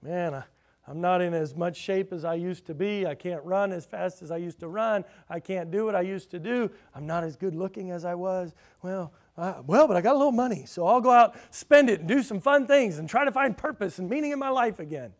[0.00, 0.42] man,
[0.88, 3.06] I'm not in as much shape as I used to be.
[3.06, 5.04] I can't run as fast as I used to run.
[5.28, 6.70] I can't do what I used to do.
[6.94, 8.54] I'm not as good looking as I was.
[8.82, 12.00] Well, uh, well, but I got a little money, so I'll go out, spend it,
[12.00, 14.80] and do some fun things and try to find purpose and meaning in my life
[14.80, 15.12] again.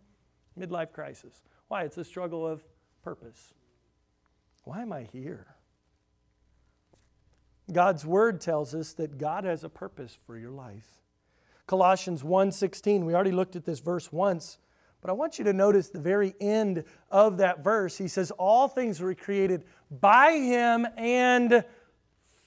[0.58, 1.42] Midlife crisis.
[1.68, 1.84] Why?
[1.84, 2.62] It's a struggle of
[3.02, 3.52] purpose.
[4.64, 5.46] Why am I here?
[7.70, 11.00] God's word tells us that God has a purpose for your life.
[11.66, 14.58] Colossians 1:16, we already looked at this verse once,
[15.00, 17.98] but I want you to notice the very end of that verse.
[17.98, 21.64] He says all things were created by him and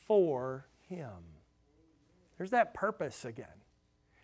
[0.08, 1.12] for him.
[2.38, 3.48] There's that purpose again.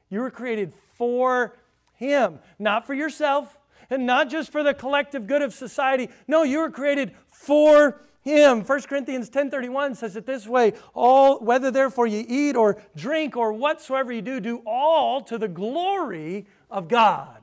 [0.09, 1.57] You were created for
[1.93, 3.57] him, not for yourself,
[3.89, 6.09] and not just for the collective good of society.
[6.27, 8.63] No, you were created for him.
[8.63, 13.53] 1 Corinthians 10:31 says it this way, all whether therefore you eat or drink or
[13.53, 17.41] whatsoever you do, do all to the glory of God.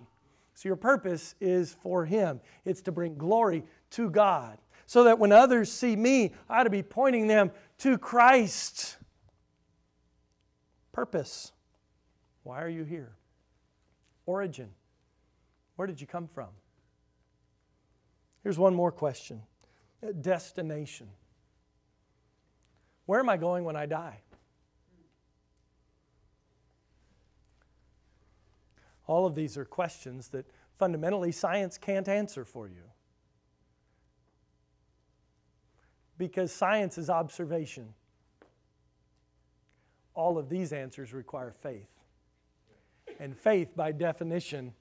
[0.54, 2.40] So your purpose is for him.
[2.64, 4.58] It's to bring glory to God.
[4.86, 8.96] So that when others see me, I ought to be pointing them to Christ.
[10.92, 11.52] Purpose.
[12.42, 13.12] Why are you here?
[14.26, 14.70] Origin.
[15.76, 16.48] Where did you come from?
[18.42, 19.42] Here's one more question
[20.20, 21.08] destination.
[23.06, 24.20] Where am I going when I die?
[29.06, 30.46] All of these are questions that
[30.78, 32.82] fundamentally science can't answer for you.
[36.18, 37.94] Because science is observation.
[40.14, 41.88] All of these answers require faith.
[43.18, 44.74] And faith, by definition,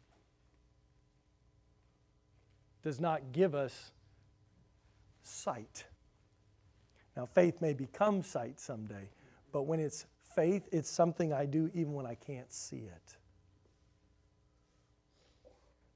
[2.83, 3.91] does not give us
[5.27, 5.85] sight.
[7.15, 9.09] Now, faith may become sight someday,
[9.51, 13.17] but when it's faith, it's something I do even when I can't see it.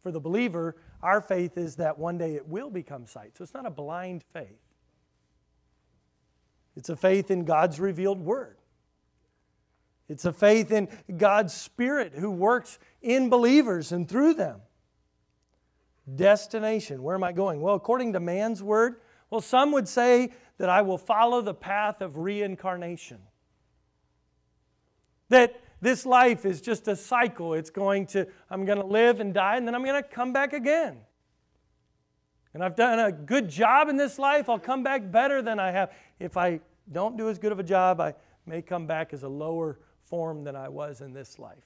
[0.01, 3.37] For the believer, our faith is that one day it will become sight.
[3.37, 4.59] So it's not a blind faith,
[6.75, 8.57] it's a faith in God's revealed word.
[10.09, 14.59] It's a faith in God's Spirit who works in believers and through them.
[16.13, 17.01] Destination.
[17.01, 17.61] Where am I going?
[17.61, 18.97] Well, according to man's word,
[19.31, 23.17] well, some would say that I will follow the path of reincarnation.
[25.29, 27.55] That this life is just a cycle.
[27.55, 30.33] It's going to, I'm going to live and die, and then I'm going to come
[30.33, 30.97] back again.
[32.53, 34.49] And I've done a good job in this life.
[34.49, 35.93] I'll come back better than I have.
[36.19, 36.59] If I
[36.91, 38.13] don't do as good of a job, I
[38.45, 41.63] may come back as a lower form than I was in this life.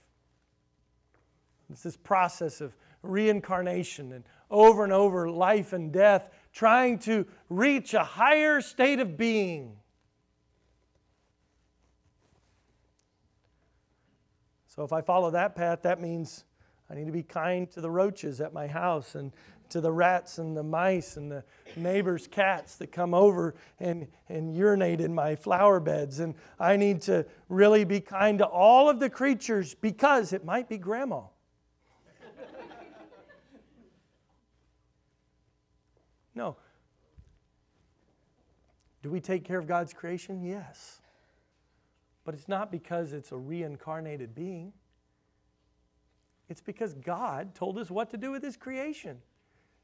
[1.71, 7.93] It's this process of reincarnation and over and over life and death trying to reach
[7.93, 9.75] a higher state of being.
[14.67, 16.45] So if I follow that path, that means
[16.89, 19.33] I need to be kind to the roaches at my house and
[19.69, 21.43] to the rats and the mice and the
[21.75, 26.19] neighbors' cats that come over and, and urinate in my flower beds.
[26.19, 30.69] And I need to really be kind to all of the creatures because it might
[30.69, 31.23] be grandma.
[36.35, 36.57] No.
[39.01, 40.43] Do we take care of God's creation?
[40.43, 40.99] Yes.
[42.25, 44.73] But it's not because it's a reincarnated being.
[46.49, 49.19] It's because God told us what to do with His creation.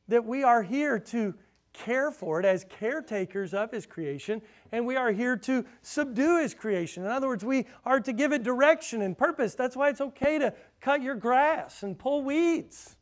[0.08, 1.36] That we are here to
[1.74, 6.54] care for it as caretakers of His creation, and we are here to subdue His
[6.54, 7.04] creation.
[7.04, 9.56] In other words, we are to give it direction and purpose.
[9.56, 12.98] That's why it's okay to cut your grass and pull weeds.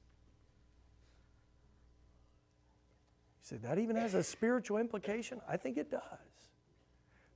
[3.50, 5.42] Say, that even has a spiritual implication?
[5.48, 6.02] I think it does.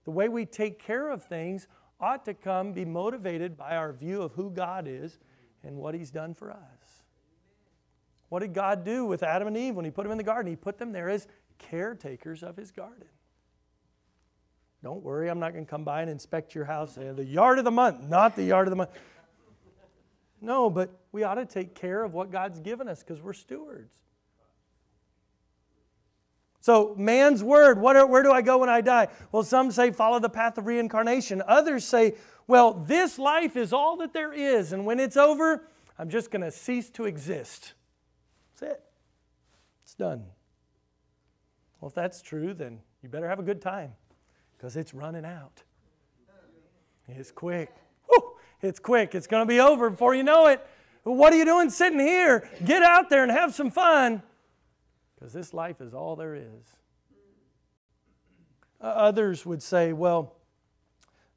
[0.06, 1.68] The way we take care of things
[2.00, 5.18] ought to come be motivated by our view of who God is
[5.64, 6.58] and what He's done for us.
[8.30, 10.50] What did God do with Adam and Eve when He put them in the garden?
[10.50, 13.08] He put them there as caretakers of His garden.
[14.84, 16.98] Don't worry, I'm not going to come by and inspect your house.
[16.98, 18.90] Uh, the yard of the month, not the yard of the month.
[20.42, 24.02] No, but we ought to take care of what God's given us because we're stewards.
[26.64, 29.10] So, man's word, what, where do I go when I die?
[29.34, 31.44] Well, some say follow the path of reincarnation.
[31.46, 32.16] Others say,
[32.48, 35.68] well, this life is all that there is, and when it's over,
[36.00, 37.74] I'm just going to cease to exist.
[38.62, 38.84] That's it.
[39.84, 40.24] It's done.
[41.82, 43.92] Well, if that's true, then you better have a good time
[44.56, 45.64] because it's running out.
[47.10, 47.76] It's quick.
[48.08, 49.16] Whew, it's quick.
[49.16, 50.66] It's going to be over before you know it.
[51.04, 52.50] What are you doing sitting here?
[52.64, 54.24] Get out there and have some fun
[55.24, 56.76] because this life is all there is.
[58.82, 60.36] Others would say, well,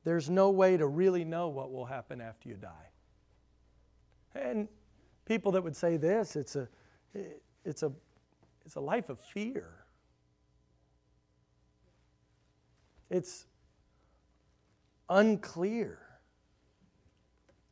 [0.03, 2.91] there's no way to really know what will happen after you die.
[4.35, 4.67] And
[5.25, 6.69] people that would say this, it's a,
[7.65, 7.93] it's a,
[8.65, 9.71] it's a life of fear.
[13.09, 13.47] It's
[15.09, 16.01] unclear.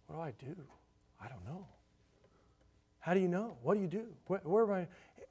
[0.07, 0.57] What do I do?
[1.21, 1.67] I don't know.
[3.01, 3.57] How do you know?
[3.63, 4.07] What do you do?
[4.29, 4.87] Where, where am I?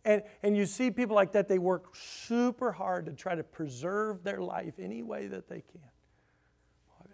[0.06, 4.24] And, and you see people like that, they work super hard to try to preserve
[4.24, 5.82] their life any way that they can.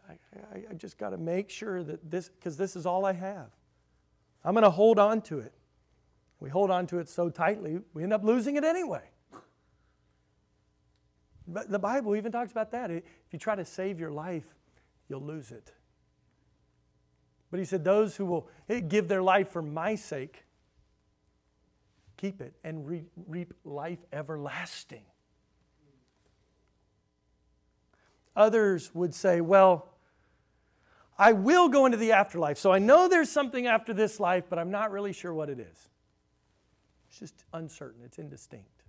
[0.10, 3.14] I, I, I just got to make sure that this, because this is all I
[3.14, 3.52] have.
[4.44, 5.54] I'm going to hold on to it.
[6.40, 9.04] We hold on to it so tightly, we end up losing it anyway.
[11.48, 12.92] But the Bible even talks about that.
[12.92, 14.48] If you try to save your life,
[15.10, 15.74] you'll lose it.
[17.50, 20.46] But he said, Those who will eh, give their life for my sake,
[22.20, 25.04] keep it and re- reap life everlasting.
[28.36, 29.88] Others would say, Well,
[31.18, 32.58] I will go into the afterlife.
[32.58, 35.60] So I know there's something after this life, but I'm not really sure what it
[35.60, 35.90] is.
[37.10, 38.84] It's just uncertain, it's indistinct.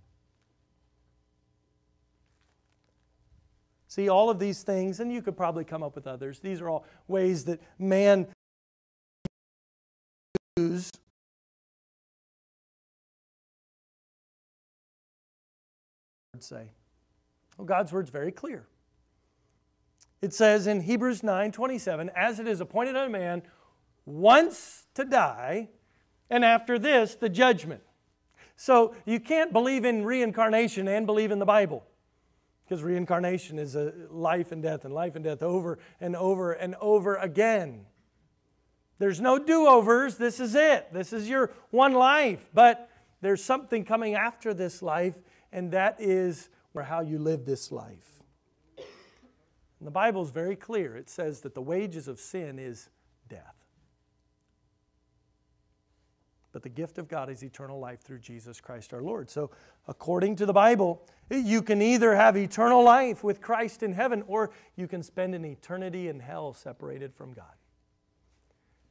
[3.87, 6.69] See, all of these things, and you could probably come up with others, these are
[6.69, 8.27] all ways that man
[16.43, 16.71] say.
[17.57, 18.65] Well, God's word's very clear.
[20.21, 23.41] It says in Hebrews 9 27, as it is appointed unto man
[24.05, 25.69] once to die,
[26.29, 27.81] and after this, the judgment.
[28.55, 31.83] So you can't believe in reincarnation and believe in the Bible.
[32.63, 36.75] Because reincarnation is a life and death and life and death over and over and
[36.75, 37.85] over again.
[38.97, 40.17] There's no do overs.
[40.17, 40.93] This is it.
[40.93, 42.47] This is your one life.
[42.53, 42.87] But
[43.19, 45.15] there's something coming after this life,
[45.51, 48.23] and that is for how you live this life.
[48.77, 50.95] And the Bible is very clear.
[50.95, 52.89] It says that the wages of sin is
[53.27, 53.55] death.
[56.51, 59.29] But the gift of God is eternal life through Jesus Christ our Lord.
[59.29, 59.51] So,
[59.87, 64.51] according to the Bible, you can either have eternal life with Christ in heaven or
[64.75, 67.45] you can spend an eternity in hell separated from God.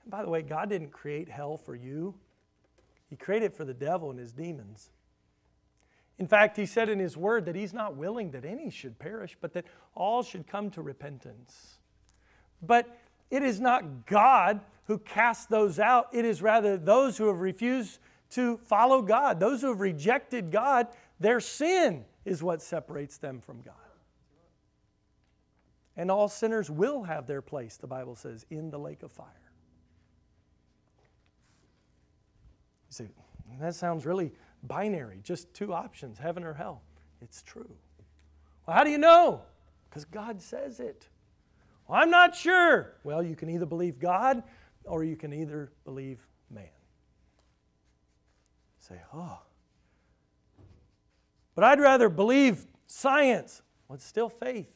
[0.02, 2.14] And by the way, God didn't create hell for you,
[3.08, 4.90] He created it for the devil and his demons.
[6.20, 9.36] In fact, He said in His word that He's not willing that any should perish,
[9.40, 9.64] but that
[9.94, 11.78] all should come to repentance.
[12.62, 13.00] But
[13.30, 16.08] it is not God who casts those out.
[16.12, 18.00] It is rather those who have refused
[18.32, 20.88] to follow God, those who have rejected God.
[21.18, 23.74] Their sin is what separates them from God.
[25.96, 29.26] And all sinners will have their place, the Bible says, in the lake of fire.
[32.88, 33.08] You say,
[33.58, 34.32] that sounds really
[34.62, 36.82] binary, just two options, heaven or hell.
[37.20, 37.70] It's true.
[38.66, 39.42] Well, how do you know?
[39.88, 41.08] Because God says it.
[41.86, 42.92] Well, I'm not sure.
[43.02, 44.42] Well, you can either believe God
[44.84, 46.18] or you can either believe
[46.50, 46.68] man.
[48.78, 49.38] Say, oh.
[51.54, 53.62] But I'd rather believe science.
[53.88, 54.70] Well, it's still faith.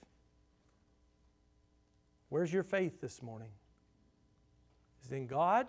[2.29, 3.51] Where's your faith this morning?
[5.05, 5.69] Is it in God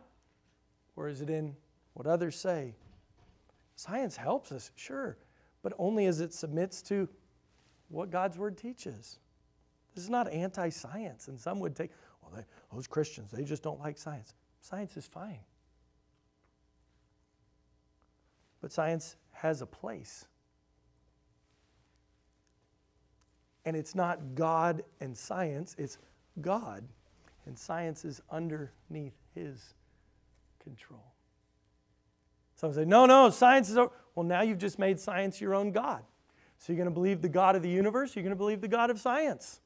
[0.96, 1.56] or is it in
[1.94, 2.74] what others say?
[3.76, 5.18] Science helps us, sure,
[5.62, 7.10] but only as it submits to
[7.90, 9.20] what God's Word teaches.
[9.94, 13.64] This is not anti science, and some would take, well, they, those Christians, they just
[13.64, 14.34] don't like science.
[14.62, 15.40] Science is fine.
[18.62, 20.26] But science has a place.
[23.66, 25.98] And it's not God and science, it's
[26.42, 26.84] God.
[27.46, 29.74] And science is underneath his
[30.64, 31.15] control.
[32.66, 33.92] Some say, no, no, science is over.
[34.16, 36.02] Well, now you've just made science your own God.
[36.58, 38.68] So you're going to believe the God of the universe, you're going to believe the
[38.68, 39.60] God of science.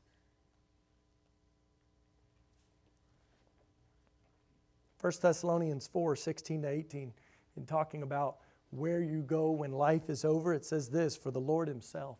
[5.00, 7.14] 1 Thessalonians 4 16 to 18,
[7.56, 8.39] in talking about
[8.72, 12.18] where you go when life is over, it says this For the Lord Himself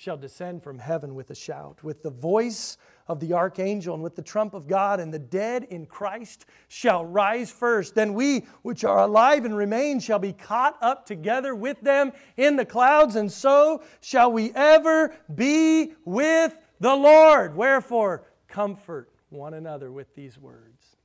[0.00, 4.16] shall descend from heaven with a shout, with the voice of the archangel, and with
[4.16, 7.94] the trump of God, and the dead in Christ shall rise first.
[7.94, 12.56] Then we, which are alive and remain, shall be caught up together with them in
[12.56, 17.54] the clouds, and so shall we ever be with the Lord.
[17.54, 20.96] Wherefore, comfort one another with these words.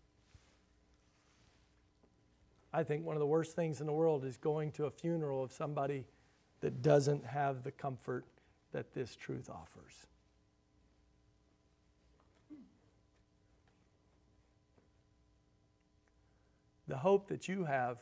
[2.71, 5.43] I think one of the worst things in the world is going to a funeral
[5.43, 6.05] of somebody
[6.61, 8.23] that doesn't have the comfort
[8.75, 10.05] that this truth offers.
[16.89, 17.99] The hope that you have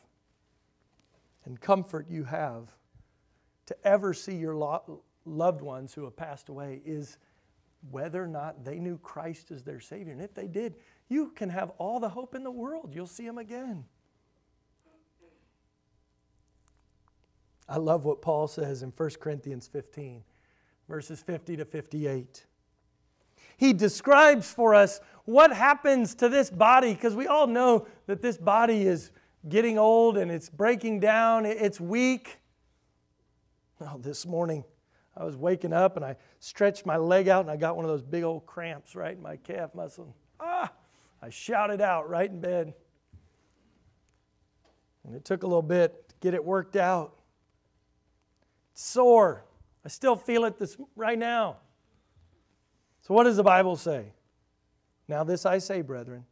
[1.46, 2.70] and comfort you have
[3.68, 7.20] to ever see your lo- loved ones who have passed away is
[7.92, 10.12] whether or not they knew Christ as their Savior.
[10.12, 10.74] And if they did,
[11.08, 12.94] you can have all the hope in the world.
[12.96, 13.86] You'll see them again.
[17.70, 20.24] I love what Paul says in 1 Corinthians 15,
[20.94, 22.46] verses 50 to 58.
[23.58, 28.38] He describes for us what happens to this body, because we all know that this
[28.38, 29.10] body is
[29.50, 32.38] getting old and it's breaking down, it's weak.
[33.80, 34.64] Well, this morning
[35.18, 37.90] I was waking up and I stretched my leg out and I got one of
[37.90, 40.16] those big old cramps right in my calf muscle.
[40.40, 40.72] Ah!
[41.24, 42.76] I shouted out right in bed.
[45.04, 47.16] And it took a little bit to get it worked out.
[48.74, 49.44] It's sore.
[49.86, 51.58] I still feel it this right now.
[53.02, 54.14] So what does the Bible say?
[55.08, 56.26] Now this I say, brethren,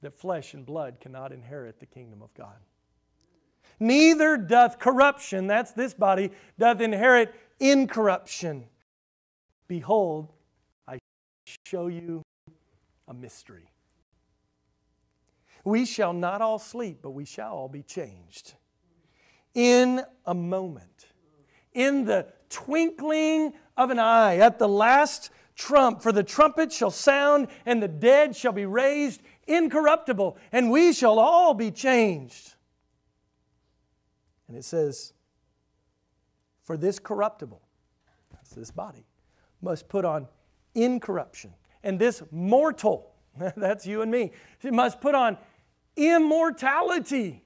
[0.00, 2.56] that flesh and blood cannot inherit the kingdom of God.
[3.78, 8.64] Neither doth corruption, that's this body, doth inherit incorruption.
[9.68, 10.32] Behold,
[10.86, 10.98] I
[11.66, 12.22] show you
[13.08, 13.70] a mystery.
[15.64, 18.54] We shall not all sleep, but we shall all be changed.
[19.54, 21.06] In a moment,
[21.74, 27.48] in the twinkling of an eye, at the last trump, for the trumpet shall sound,
[27.66, 32.54] and the dead shall be raised incorruptible, and we shall all be changed.
[34.48, 35.12] And it says,
[36.62, 37.62] For this corruptible,
[38.32, 39.06] that's this body,
[39.60, 40.28] must put on
[40.74, 41.54] incorruption.
[41.82, 43.14] And this mortal,
[43.56, 44.32] that's you and me,
[44.64, 45.38] must put on
[45.96, 47.42] immortality.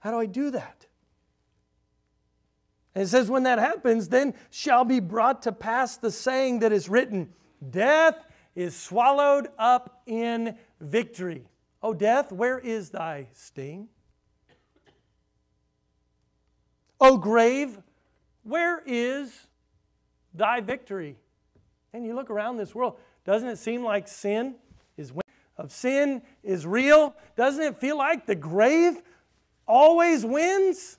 [0.00, 0.86] How do I do that?
[2.98, 6.72] And it says, When that happens, then shall be brought to pass the saying that
[6.72, 7.32] is written
[7.70, 8.16] Death
[8.56, 11.44] is swallowed up in victory.
[11.80, 13.86] O death, where is thy sting?
[17.00, 17.78] O grave,
[18.42, 19.46] where is
[20.34, 21.14] thy victory?
[21.92, 24.56] And you look around this world, doesn't it seem like sin
[24.96, 25.12] is
[25.56, 27.14] of sin is real?
[27.36, 29.00] Doesn't it feel like the grave
[29.68, 30.98] always wins?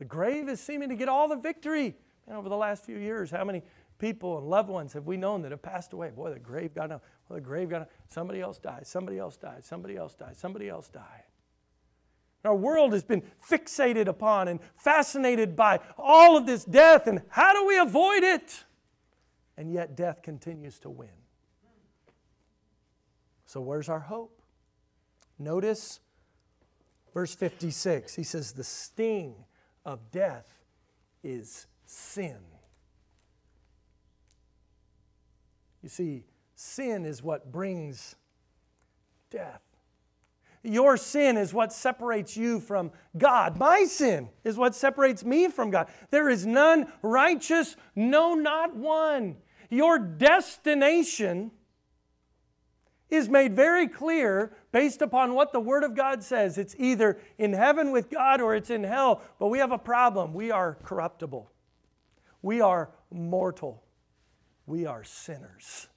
[0.00, 1.94] The grave is seeming to get all the victory.
[2.26, 3.62] And over the last few years, how many
[3.98, 6.10] people and loved ones have we known that have passed away?
[6.10, 9.96] Boy, the grave got well, the grave got somebody else died, somebody else died, somebody
[9.96, 11.24] else died, somebody else died.
[12.46, 17.52] Our world has been fixated upon and fascinated by all of this death, and how
[17.52, 18.64] do we avoid it?
[19.58, 21.10] And yet, death continues to win.
[23.44, 24.40] So, where's our hope?
[25.38, 26.00] Notice
[27.12, 28.14] verse 56.
[28.14, 29.34] He says, The sting
[29.84, 30.46] of death
[31.22, 32.38] is sin.
[35.82, 36.24] You see,
[36.54, 38.16] sin is what brings
[39.30, 39.62] death.
[40.62, 43.58] Your sin is what separates you from God.
[43.58, 45.88] My sin is what separates me from God.
[46.10, 49.36] There is none righteous, no, not one.
[49.70, 51.50] Your destination
[53.10, 56.58] is made very clear based upon what the Word of God says.
[56.58, 59.22] It's either in heaven with God or it's in hell.
[59.38, 60.32] But we have a problem.
[60.32, 61.50] We are corruptible,
[62.42, 63.82] we are mortal,
[64.66, 65.88] we are sinners.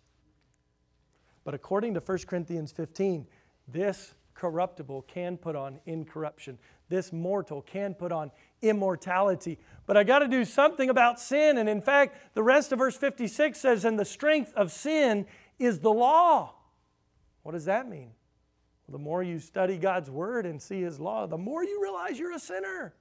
[1.44, 3.28] But according to 1 Corinthians 15,
[3.68, 6.58] this corruptible can put on incorruption.
[6.90, 9.60] This mortal can put on immortality.
[9.86, 11.58] But I got to do something about sin.
[11.58, 15.26] And in fact, the rest of verse 56 says, And the strength of sin
[15.60, 16.56] is the law.
[17.44, 18.12] What does that mean?
[18.90, 22.34] The more you study God's word and see his law, the more you realize you're
[22.34, 22.94] a sinner.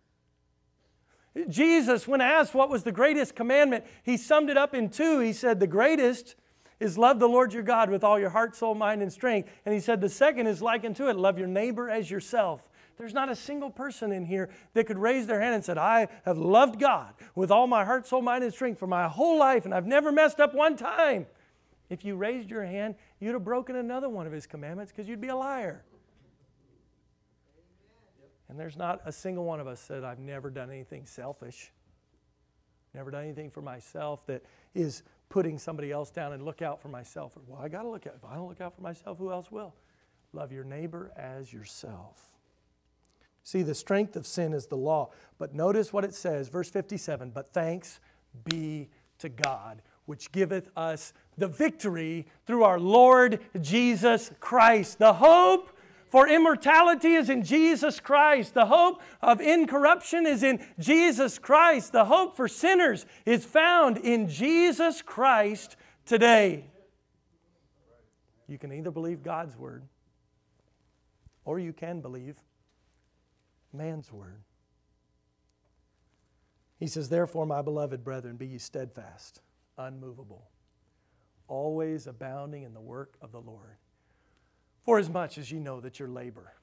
[1.48, 5.20] Jesus, when asked what was the greatest commandment, he summed it up in two.
[5.20, 6.36] He said, The greatest
[6.78, 9.48] is love the Lord your God with all your heart, soul, mind, and strength.
[9.64, 12.68] And he said, The second is like unto it, love your neighbor as yourself.
[12.98, 16.08] There's not a single person in here that could raise their hand and said, I
[16.24, 19.64] have loved God with all my heart, soul, mind, and strength for my whole life,
[19.64, 21.26] and I've never messed up one time.
[21.92, 25.20] If you raised your hand, you'd have broken another one of his commandments because you'd
[25.20, 25.84] be a liar.
[28.48, 31.70] And there's not a single one of us said, I've never done anything selfish,
[32.94, 34.42] never done anything for myself that
[34.74, 37.36] is putting somebody else down and look out for myself.
[37.46, 38.14] Well, I got to look out.
[38.16, 39.74] If I don't look out for myself, who else will?
[40.32, 42.22] Love your neighbor as yourself.
[43.42, 45.10] See, the strength of sin is the law.
[45.36, 48.00] But notice what it says, verse 57 But thanks
[48.44, 48.88] be
[49.18, 54.98] to God which giveth us the victory through our Lord Jesus Christ.
[54.98, 55.70] The hope
[56.08, 58.52] for immortality is in Jesus Christ.
[58.52, 61.92] The hope of incorruption is in Jesus Christ.
[61.92, 66.66] The hope for sinners is found in Jesus Christ today.
[68.46, 69.84] You can either believe God's word
[71.46, 72.36] or you can believe
[73.72, 74.42] man's word.
[76.78, 79.40] He says, Therefore, my beloved brethren, be ye steadfast,
[79.86, 80.50] unmovable,
[81.48, 83.76] always abounding in the work of the Lord.
[84.84, 86.54] For as much as ye know that your labor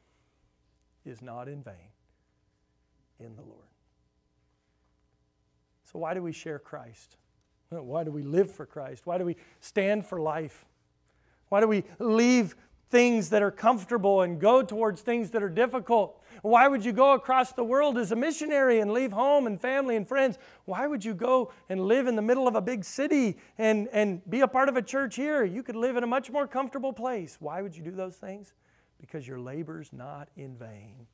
[1.06, 1.92] is not in vain
[3.20, 3.68] in the Lord.
[5.92, 7.18] So, why do we share Christ?
[7.70, 9.06] Why do we live for Christ?
[9.06, 10.66] Why do we stand for life?
[11.50, 12.56] Why do we leave
[12.90, 16.19] things that are comfortable and go towards things that are difficult?
[16.42, 19.96] Why would you go across the world as a missionary and leave home and family
[19.96, 20.38] and friends?
[20.66, 24.28] Why would you go and live in the middle of a big city and, and
[24.30, 25.44] be a part of a church here?
[25.44, 27.38] You could live in a much more comfortable place.
[27.40, 28.54] Why would you do those things?
[29.00, 31.08] Because your labor's not in vain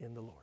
[0.00, 0.36] in the Lord.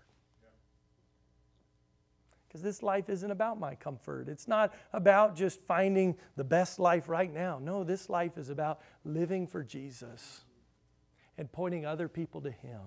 [2.47, 4.30] Because this life isn't about my comfort.
[4.30, 7.60] It's not about just finding the best life right now.
[7.62, 10.43] No, this life is about living for Jesus
[11.38, 12.82] and pointing other people to Him.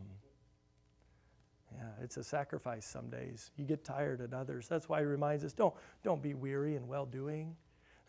[1.77, 3.51] Yeah, it's a sacrifice some days.
[3.57, 4.67] You get tired at others.
[4.69, 7.57] That's why he reminds us don't, don't be weary in well doing.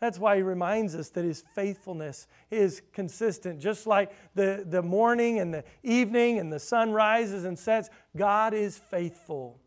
[0.00, 3.60] That's why he reminds us that his faithfulness is consistent.
[3.60, 8.52] Just like the, the morning and the evening and the sun rises and sets, God
[8.52, 9.60] is faithful.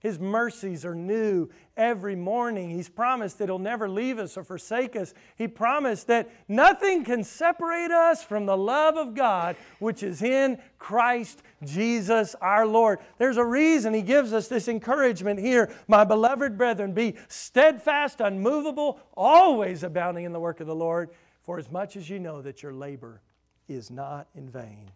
[0.00, 2.70] His mercies are new every morning.
[2.70, 5.12] He's promised that He'll never leave us or forsake us.
[5.36, 10.58] He promised that nothing can separate us from the love of God, which is in
[10.78, 12.98] Christ Jesus our Lord.
[13.18, 15.70] There's a reason He gives us this encouragement here.
[15.86, 21.10] My beloved brethren, be steadfast, unmovable, always abounding in the work of the Lord,
[21.42, 23.20] for as much as you know that your labor
[23.68, 24.90] is not in vain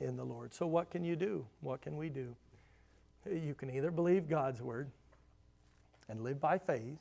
[0.00, 0.54] in the Lord.
[0.54, 1.44] So, what can you do?
[1.60, 2.34] What can we do?
[3.30, 4.90] You can either believe God's word
[6.08, 6.98] and live by faith,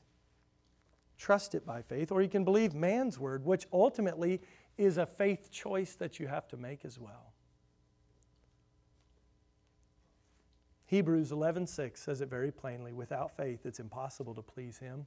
[1.17, 4.41] trust it by faith, or you can believe man's word, which ultimately
[4.77, 7.33] is a faith choice that you have to make as well.
[10.85, 15.05] Hebrews 11:6 says it very plainly, without faith it's impossible to please him.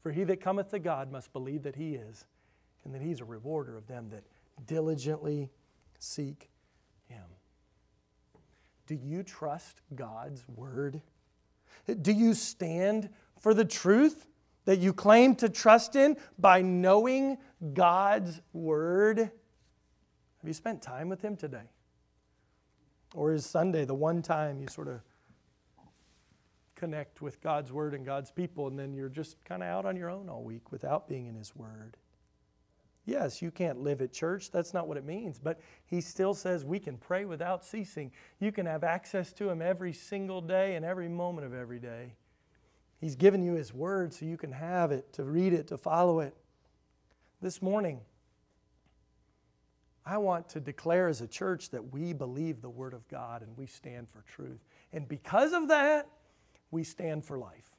[0.00, 2.26] For he that cometh to God must believe that he is,
[2.84, 4.22] and that he's a rewarder of them that
[4.66, 5.50] diligently
[5.98, 6.50] seek.
[8.88, 11.02] Do you trust God's word?
[12.00, 14.26] Do you stand for the truth
[14.64, 17.36] that you claim to trust in by knowing
[17.74, 19.18] God's word?
[19.18, 19.30] Have
[20.46, 21.70] you spent time with Him today?
[23.14, 25.00] Or is Sunday the one time you sort of
[26.74, 29.96] connect with God's word and God's people, and then you're just kind of out on
[29.96, 31.98] your own all week without being in His word?
[33.08, 34.50] Yes, you can't live at church.
[34.50, 35.38] That's not what it means.
[35.38, 38.12] But he still says we can pray without ceasing.
[38.38, 42.12] You can have access to him every single day and every moment of every day.
[43.00, 46.20] He's given you his word so you can have it, to read it, to follow
[46.20, 46.36] it.
[47.40, 48.00] This morning,
[50.04, 53.56] I want to declare as a church that we believe the word of God and
[53.56, 54.60] we stand for truth.
[54.92, 56.10] And because of that,
[56.70, 57.70] we stand for life.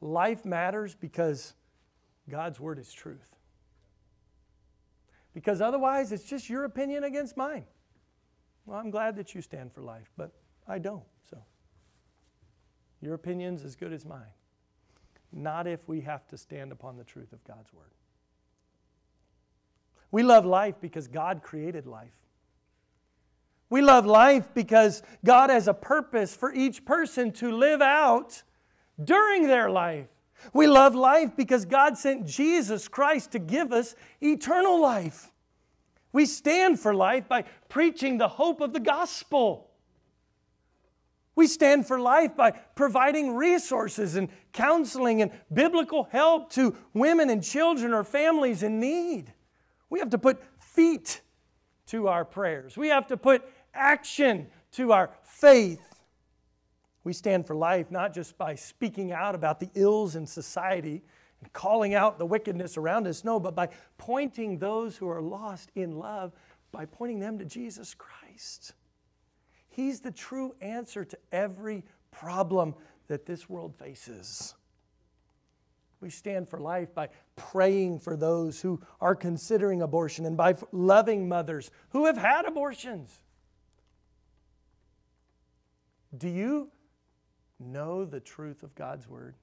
[0.00, 1.54] Life matters because
[2.28, 3.36] God's word is truth.
[5.34, 7.64] Because otherwise, it's just your opinion against mine.
[8.66, 10.32] Well, I'm glad that you stand for life, but
[10.66, 11.02] I don't.
[11.28, 11.38] So,
[13.02, 14.32] your opinion's as good as mine.
[15.32, 17.90] Not if we have to stand upon the truth of God's word.
[20.10, 22.14] We love life because God created life.
[23.68, 28.44] We love life because God has a purpose for each person to live out
[29.02, 30.06] during their life.
[30.52, 35.30] We love life because God sent Jesus Christ to give us eternal life.
[36.12, 39.70] We stand for life by preaching the hope of the gospel.
[41.36, 47.42] We stand for life by providing resources and counseling and biblical help to women and
[47.42, 49.32] children or families in need.
[49.90, 51.20] We have to put feet
[51.86, 52.76] to our prayers.
[52.76, 53.42] We have to put
[53.74, 55.93] action to our faith.
[57.04, 61.02] We stand for life not just by speaking out about the ills in society
[61.40, 65.70] and calling out the wickedness around us, no, but by pointing those who are lost
[65.74, 66.32] in love,
[66.72, 68.72] by pointing them to Jesus Christ.
[69.68, 72.74] He's the true answer to every problem
[73.08, 74.54] that this world faces.
[76.00, 81.28] We stand for life by praying for those who are considering abortion and by loving
[81.28, 83.20] mothers who have had abortions.
[86.16, 86.70] Do you
[87.64, 89.36] know the truth of God's word?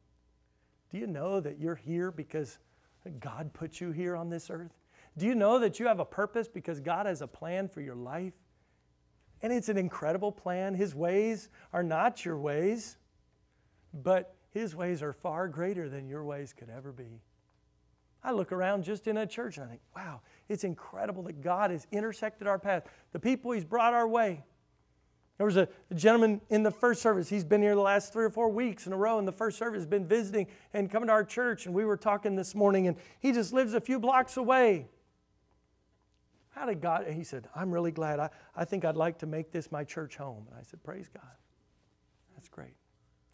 [0.92, 2.60] Do you know that you're here because
[3.20, 4.74] God put you here on this earth?
[5.18, 7.96] Do you know that you have a purpose because God has a plan for your
[7.96, 8.34] life?
[9.42, 10.76] And it's an incredible plan.
[10.76, 12.98] His ways are not your ways,
[13.94, 17.22] but His ways are far greater than your ways could ever be.
[18.24, 21.72] I look around just in a church and I think, wow, it's incredible that God
[21.72, 22.84] has intersected our path.
[23.14, 24.44] The people He's brought our way.
[25.42, 27.28] There was a, gentleman in the first service.
[27.28, 29.58] He's been here the last three or four weeks in a row in the first
[29.58, 31.66] service, been visiting and coming to our church.
[31.66, 34.88] And we were talking this morning, and he just lives a few blocks away.
[36.52, 37.08] How did God?
[37.08, 38.20] He said, I'm really glad.
[38.20, 40.46] I, I think I'd like to make this my church home.
[40.52, 41.34] And I said, Praise God.
[42.36, 42.76] That's great.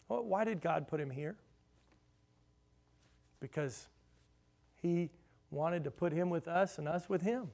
[0.08, 1.36] Well, why did God put him here?
[3.38, 3.86] Because
[4.80, 5.10] he
[5.50, 7.50] wanted to put him with us and us with him.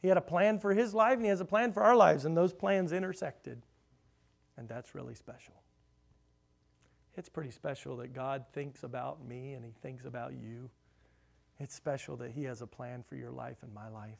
[0.00, 2.24] He had a plan for his life and he has a plan for our lives,
[2.24, 3.62] and those plans intersected.
[4.56, 5.54] And that's really special.
[7.16, 10.70] It's pretty special that God thinks about me and he thinks about you.
[11.58, 14.18] It's special that he has a plan for your life and my life.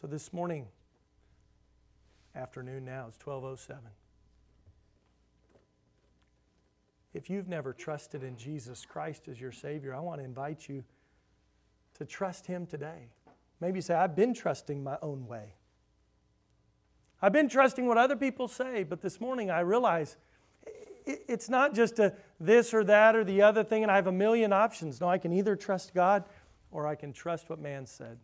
[0.00, 0.66] So this morning,
[2.34, 3.82] afternoon now, it's 1207.
[7.14, 10.82] If you've never trusted in Jesus Christ as your Savior, I want to invite you
[11.94, 13.10] to trust Him today.
[13.62, 15.54] Maybe you say, I've been trusting my own way.
[17.22, 20.16] I've been trusting what other people say, but this morning I realize
[21.06, 24.12] it's not just a this or that or the other thing, and I have a
[24.12, 25.00] million options.
[25.00, 26.24] No, I can either trust God
[26.72, 28.18] or I can trust what man said.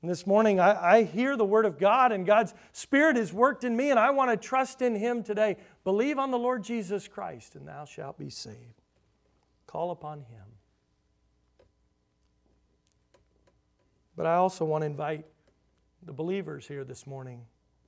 [0.00, 3.64] And this morning I, I hear the Word of God, and God's Spirit has worked
[3.64, 5.58] in me, and I want to trust in Him today.
[5.84, 8.80] Believe on the Lord Jesus Christ, and thou shalt be saved.
[9.66, 10.55] Call upon Him.
[14.16, 15.26] But I also want to invite
[16.02, 17.42] the believers here this morning.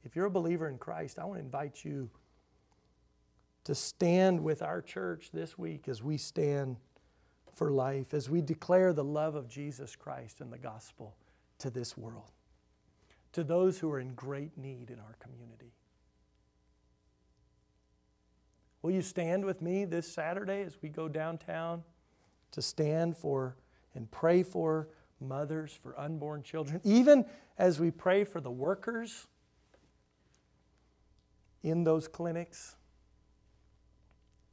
[0.05, 2.11] If you're a believer in Christ, I want to invite you
[3.65, 6.77] to stand with our church this week as we stand
[7.53, 11.17] for life, as we declare the love of Jesus Christ and the gospel
[11.59, 12.31] to this world,
[13.33, 15.73] to those who are in great need in our community.
[18.81, 21.83] Will you stand with me this Saturday as we go downtown
[22.53, 23.57] to stand for
[23.95, 24.89] and pray for
[25.21, 27.25] mothers, for unborn children, even
[27.57, 29.27] as we pray for the workers
[31.63, 32.77] in those clinics.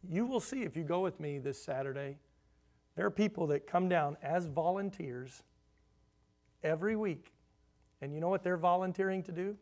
[0.08, 2.18] You will see if you go with me this Saturday,
[2.96, 5.44] there are people that come down as volunteers
[6.64, 7.32] every week.
[8.02, 9.56] And you know what they're volunteering to do?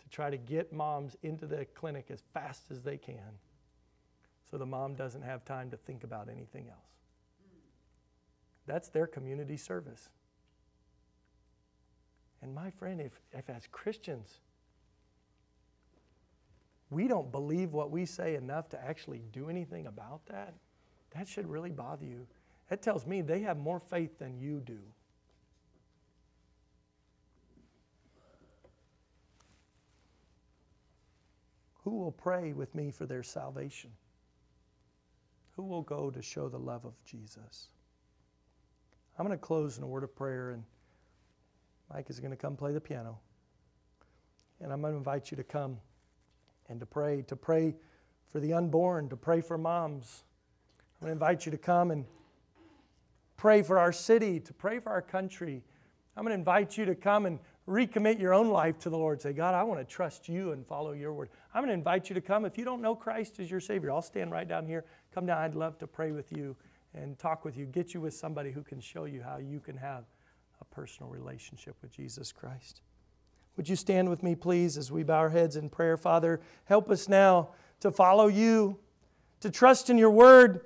[0.00, 3.38] To try to get moms into the clinic as fast as they can
[4.50, 6.97] so the mom doesn't have time to think about anything else.
[8.68, 10.10] That's their community service.
[12.42, 14.40] And my friend, if, if as Christians,
[16.90, 20.54] we don't believe what we say enough to actually do anything about that,
[21.16, 22.26] that should really bother you.
[22.68, 24.78] That tells me they have more faith than you do.
[31.84, 33.92] Who will pray with me for their salvation?
[35.56, 37.68] Who will go to show the love of Jesus?
[39.18, 40.62] I'm going to close in a word of prayer, and
[41.92, 43.18] Mike is going to come play the piano.
[44.60, 45.78] And I'm going to invite you to come
[46.68, 47.74] and to pray, to pray
[48.30, 50.22] for the unborn, to pray for moms.
[51.00, 52.04] I'm going to invite you to come and
[53.36, 55.64] pray for our city, to pray for our country.
[56.16, 59.20] I'm going to invite you to come and recommit your own life to the Lord.
[59.20, 61.30] Say, God, I want to trust you and follow your word.
[61.54, 62.44] I'm going to invite you to come.
[62.44, 64.84] If you don't know Christ as your Savior, I'll stand right down here.
[65.12, 65.38] Come down.
[65.38, 66.56] I'd love to pray with you
[66.94, 69.76] and talk with you, get you with somebody who can show you how you can
[69.76, 70.04] have
[70.60, 72.80] a personal relationship with Jesus Christ.
[73.56, 75.96] Would you stand with me, please, as we bow our heads in prayer?
[75.96, 78.78] Father, help us now to follow you,
[79.40, 80.62] to trust in your word.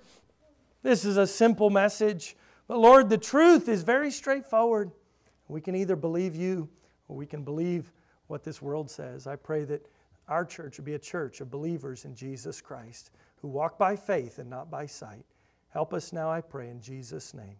[0.82, 2.36] This is a simple message,
[2.68, 4.90] but Lord, the truth is very straightforward.
[5.48, 6.68] We can either believe you
[7.08, 7.92] or we can believe
[8.26, 9.26] what this world says.
[9.26, 9.86] I pray that
[10.28, 14.38] our church would be a church of believers in Jesus Christ who walk by faith
[14.38, 15.24] and not by sight.
[15.72, 17.56] Help us now, I pray, in Jesus' name.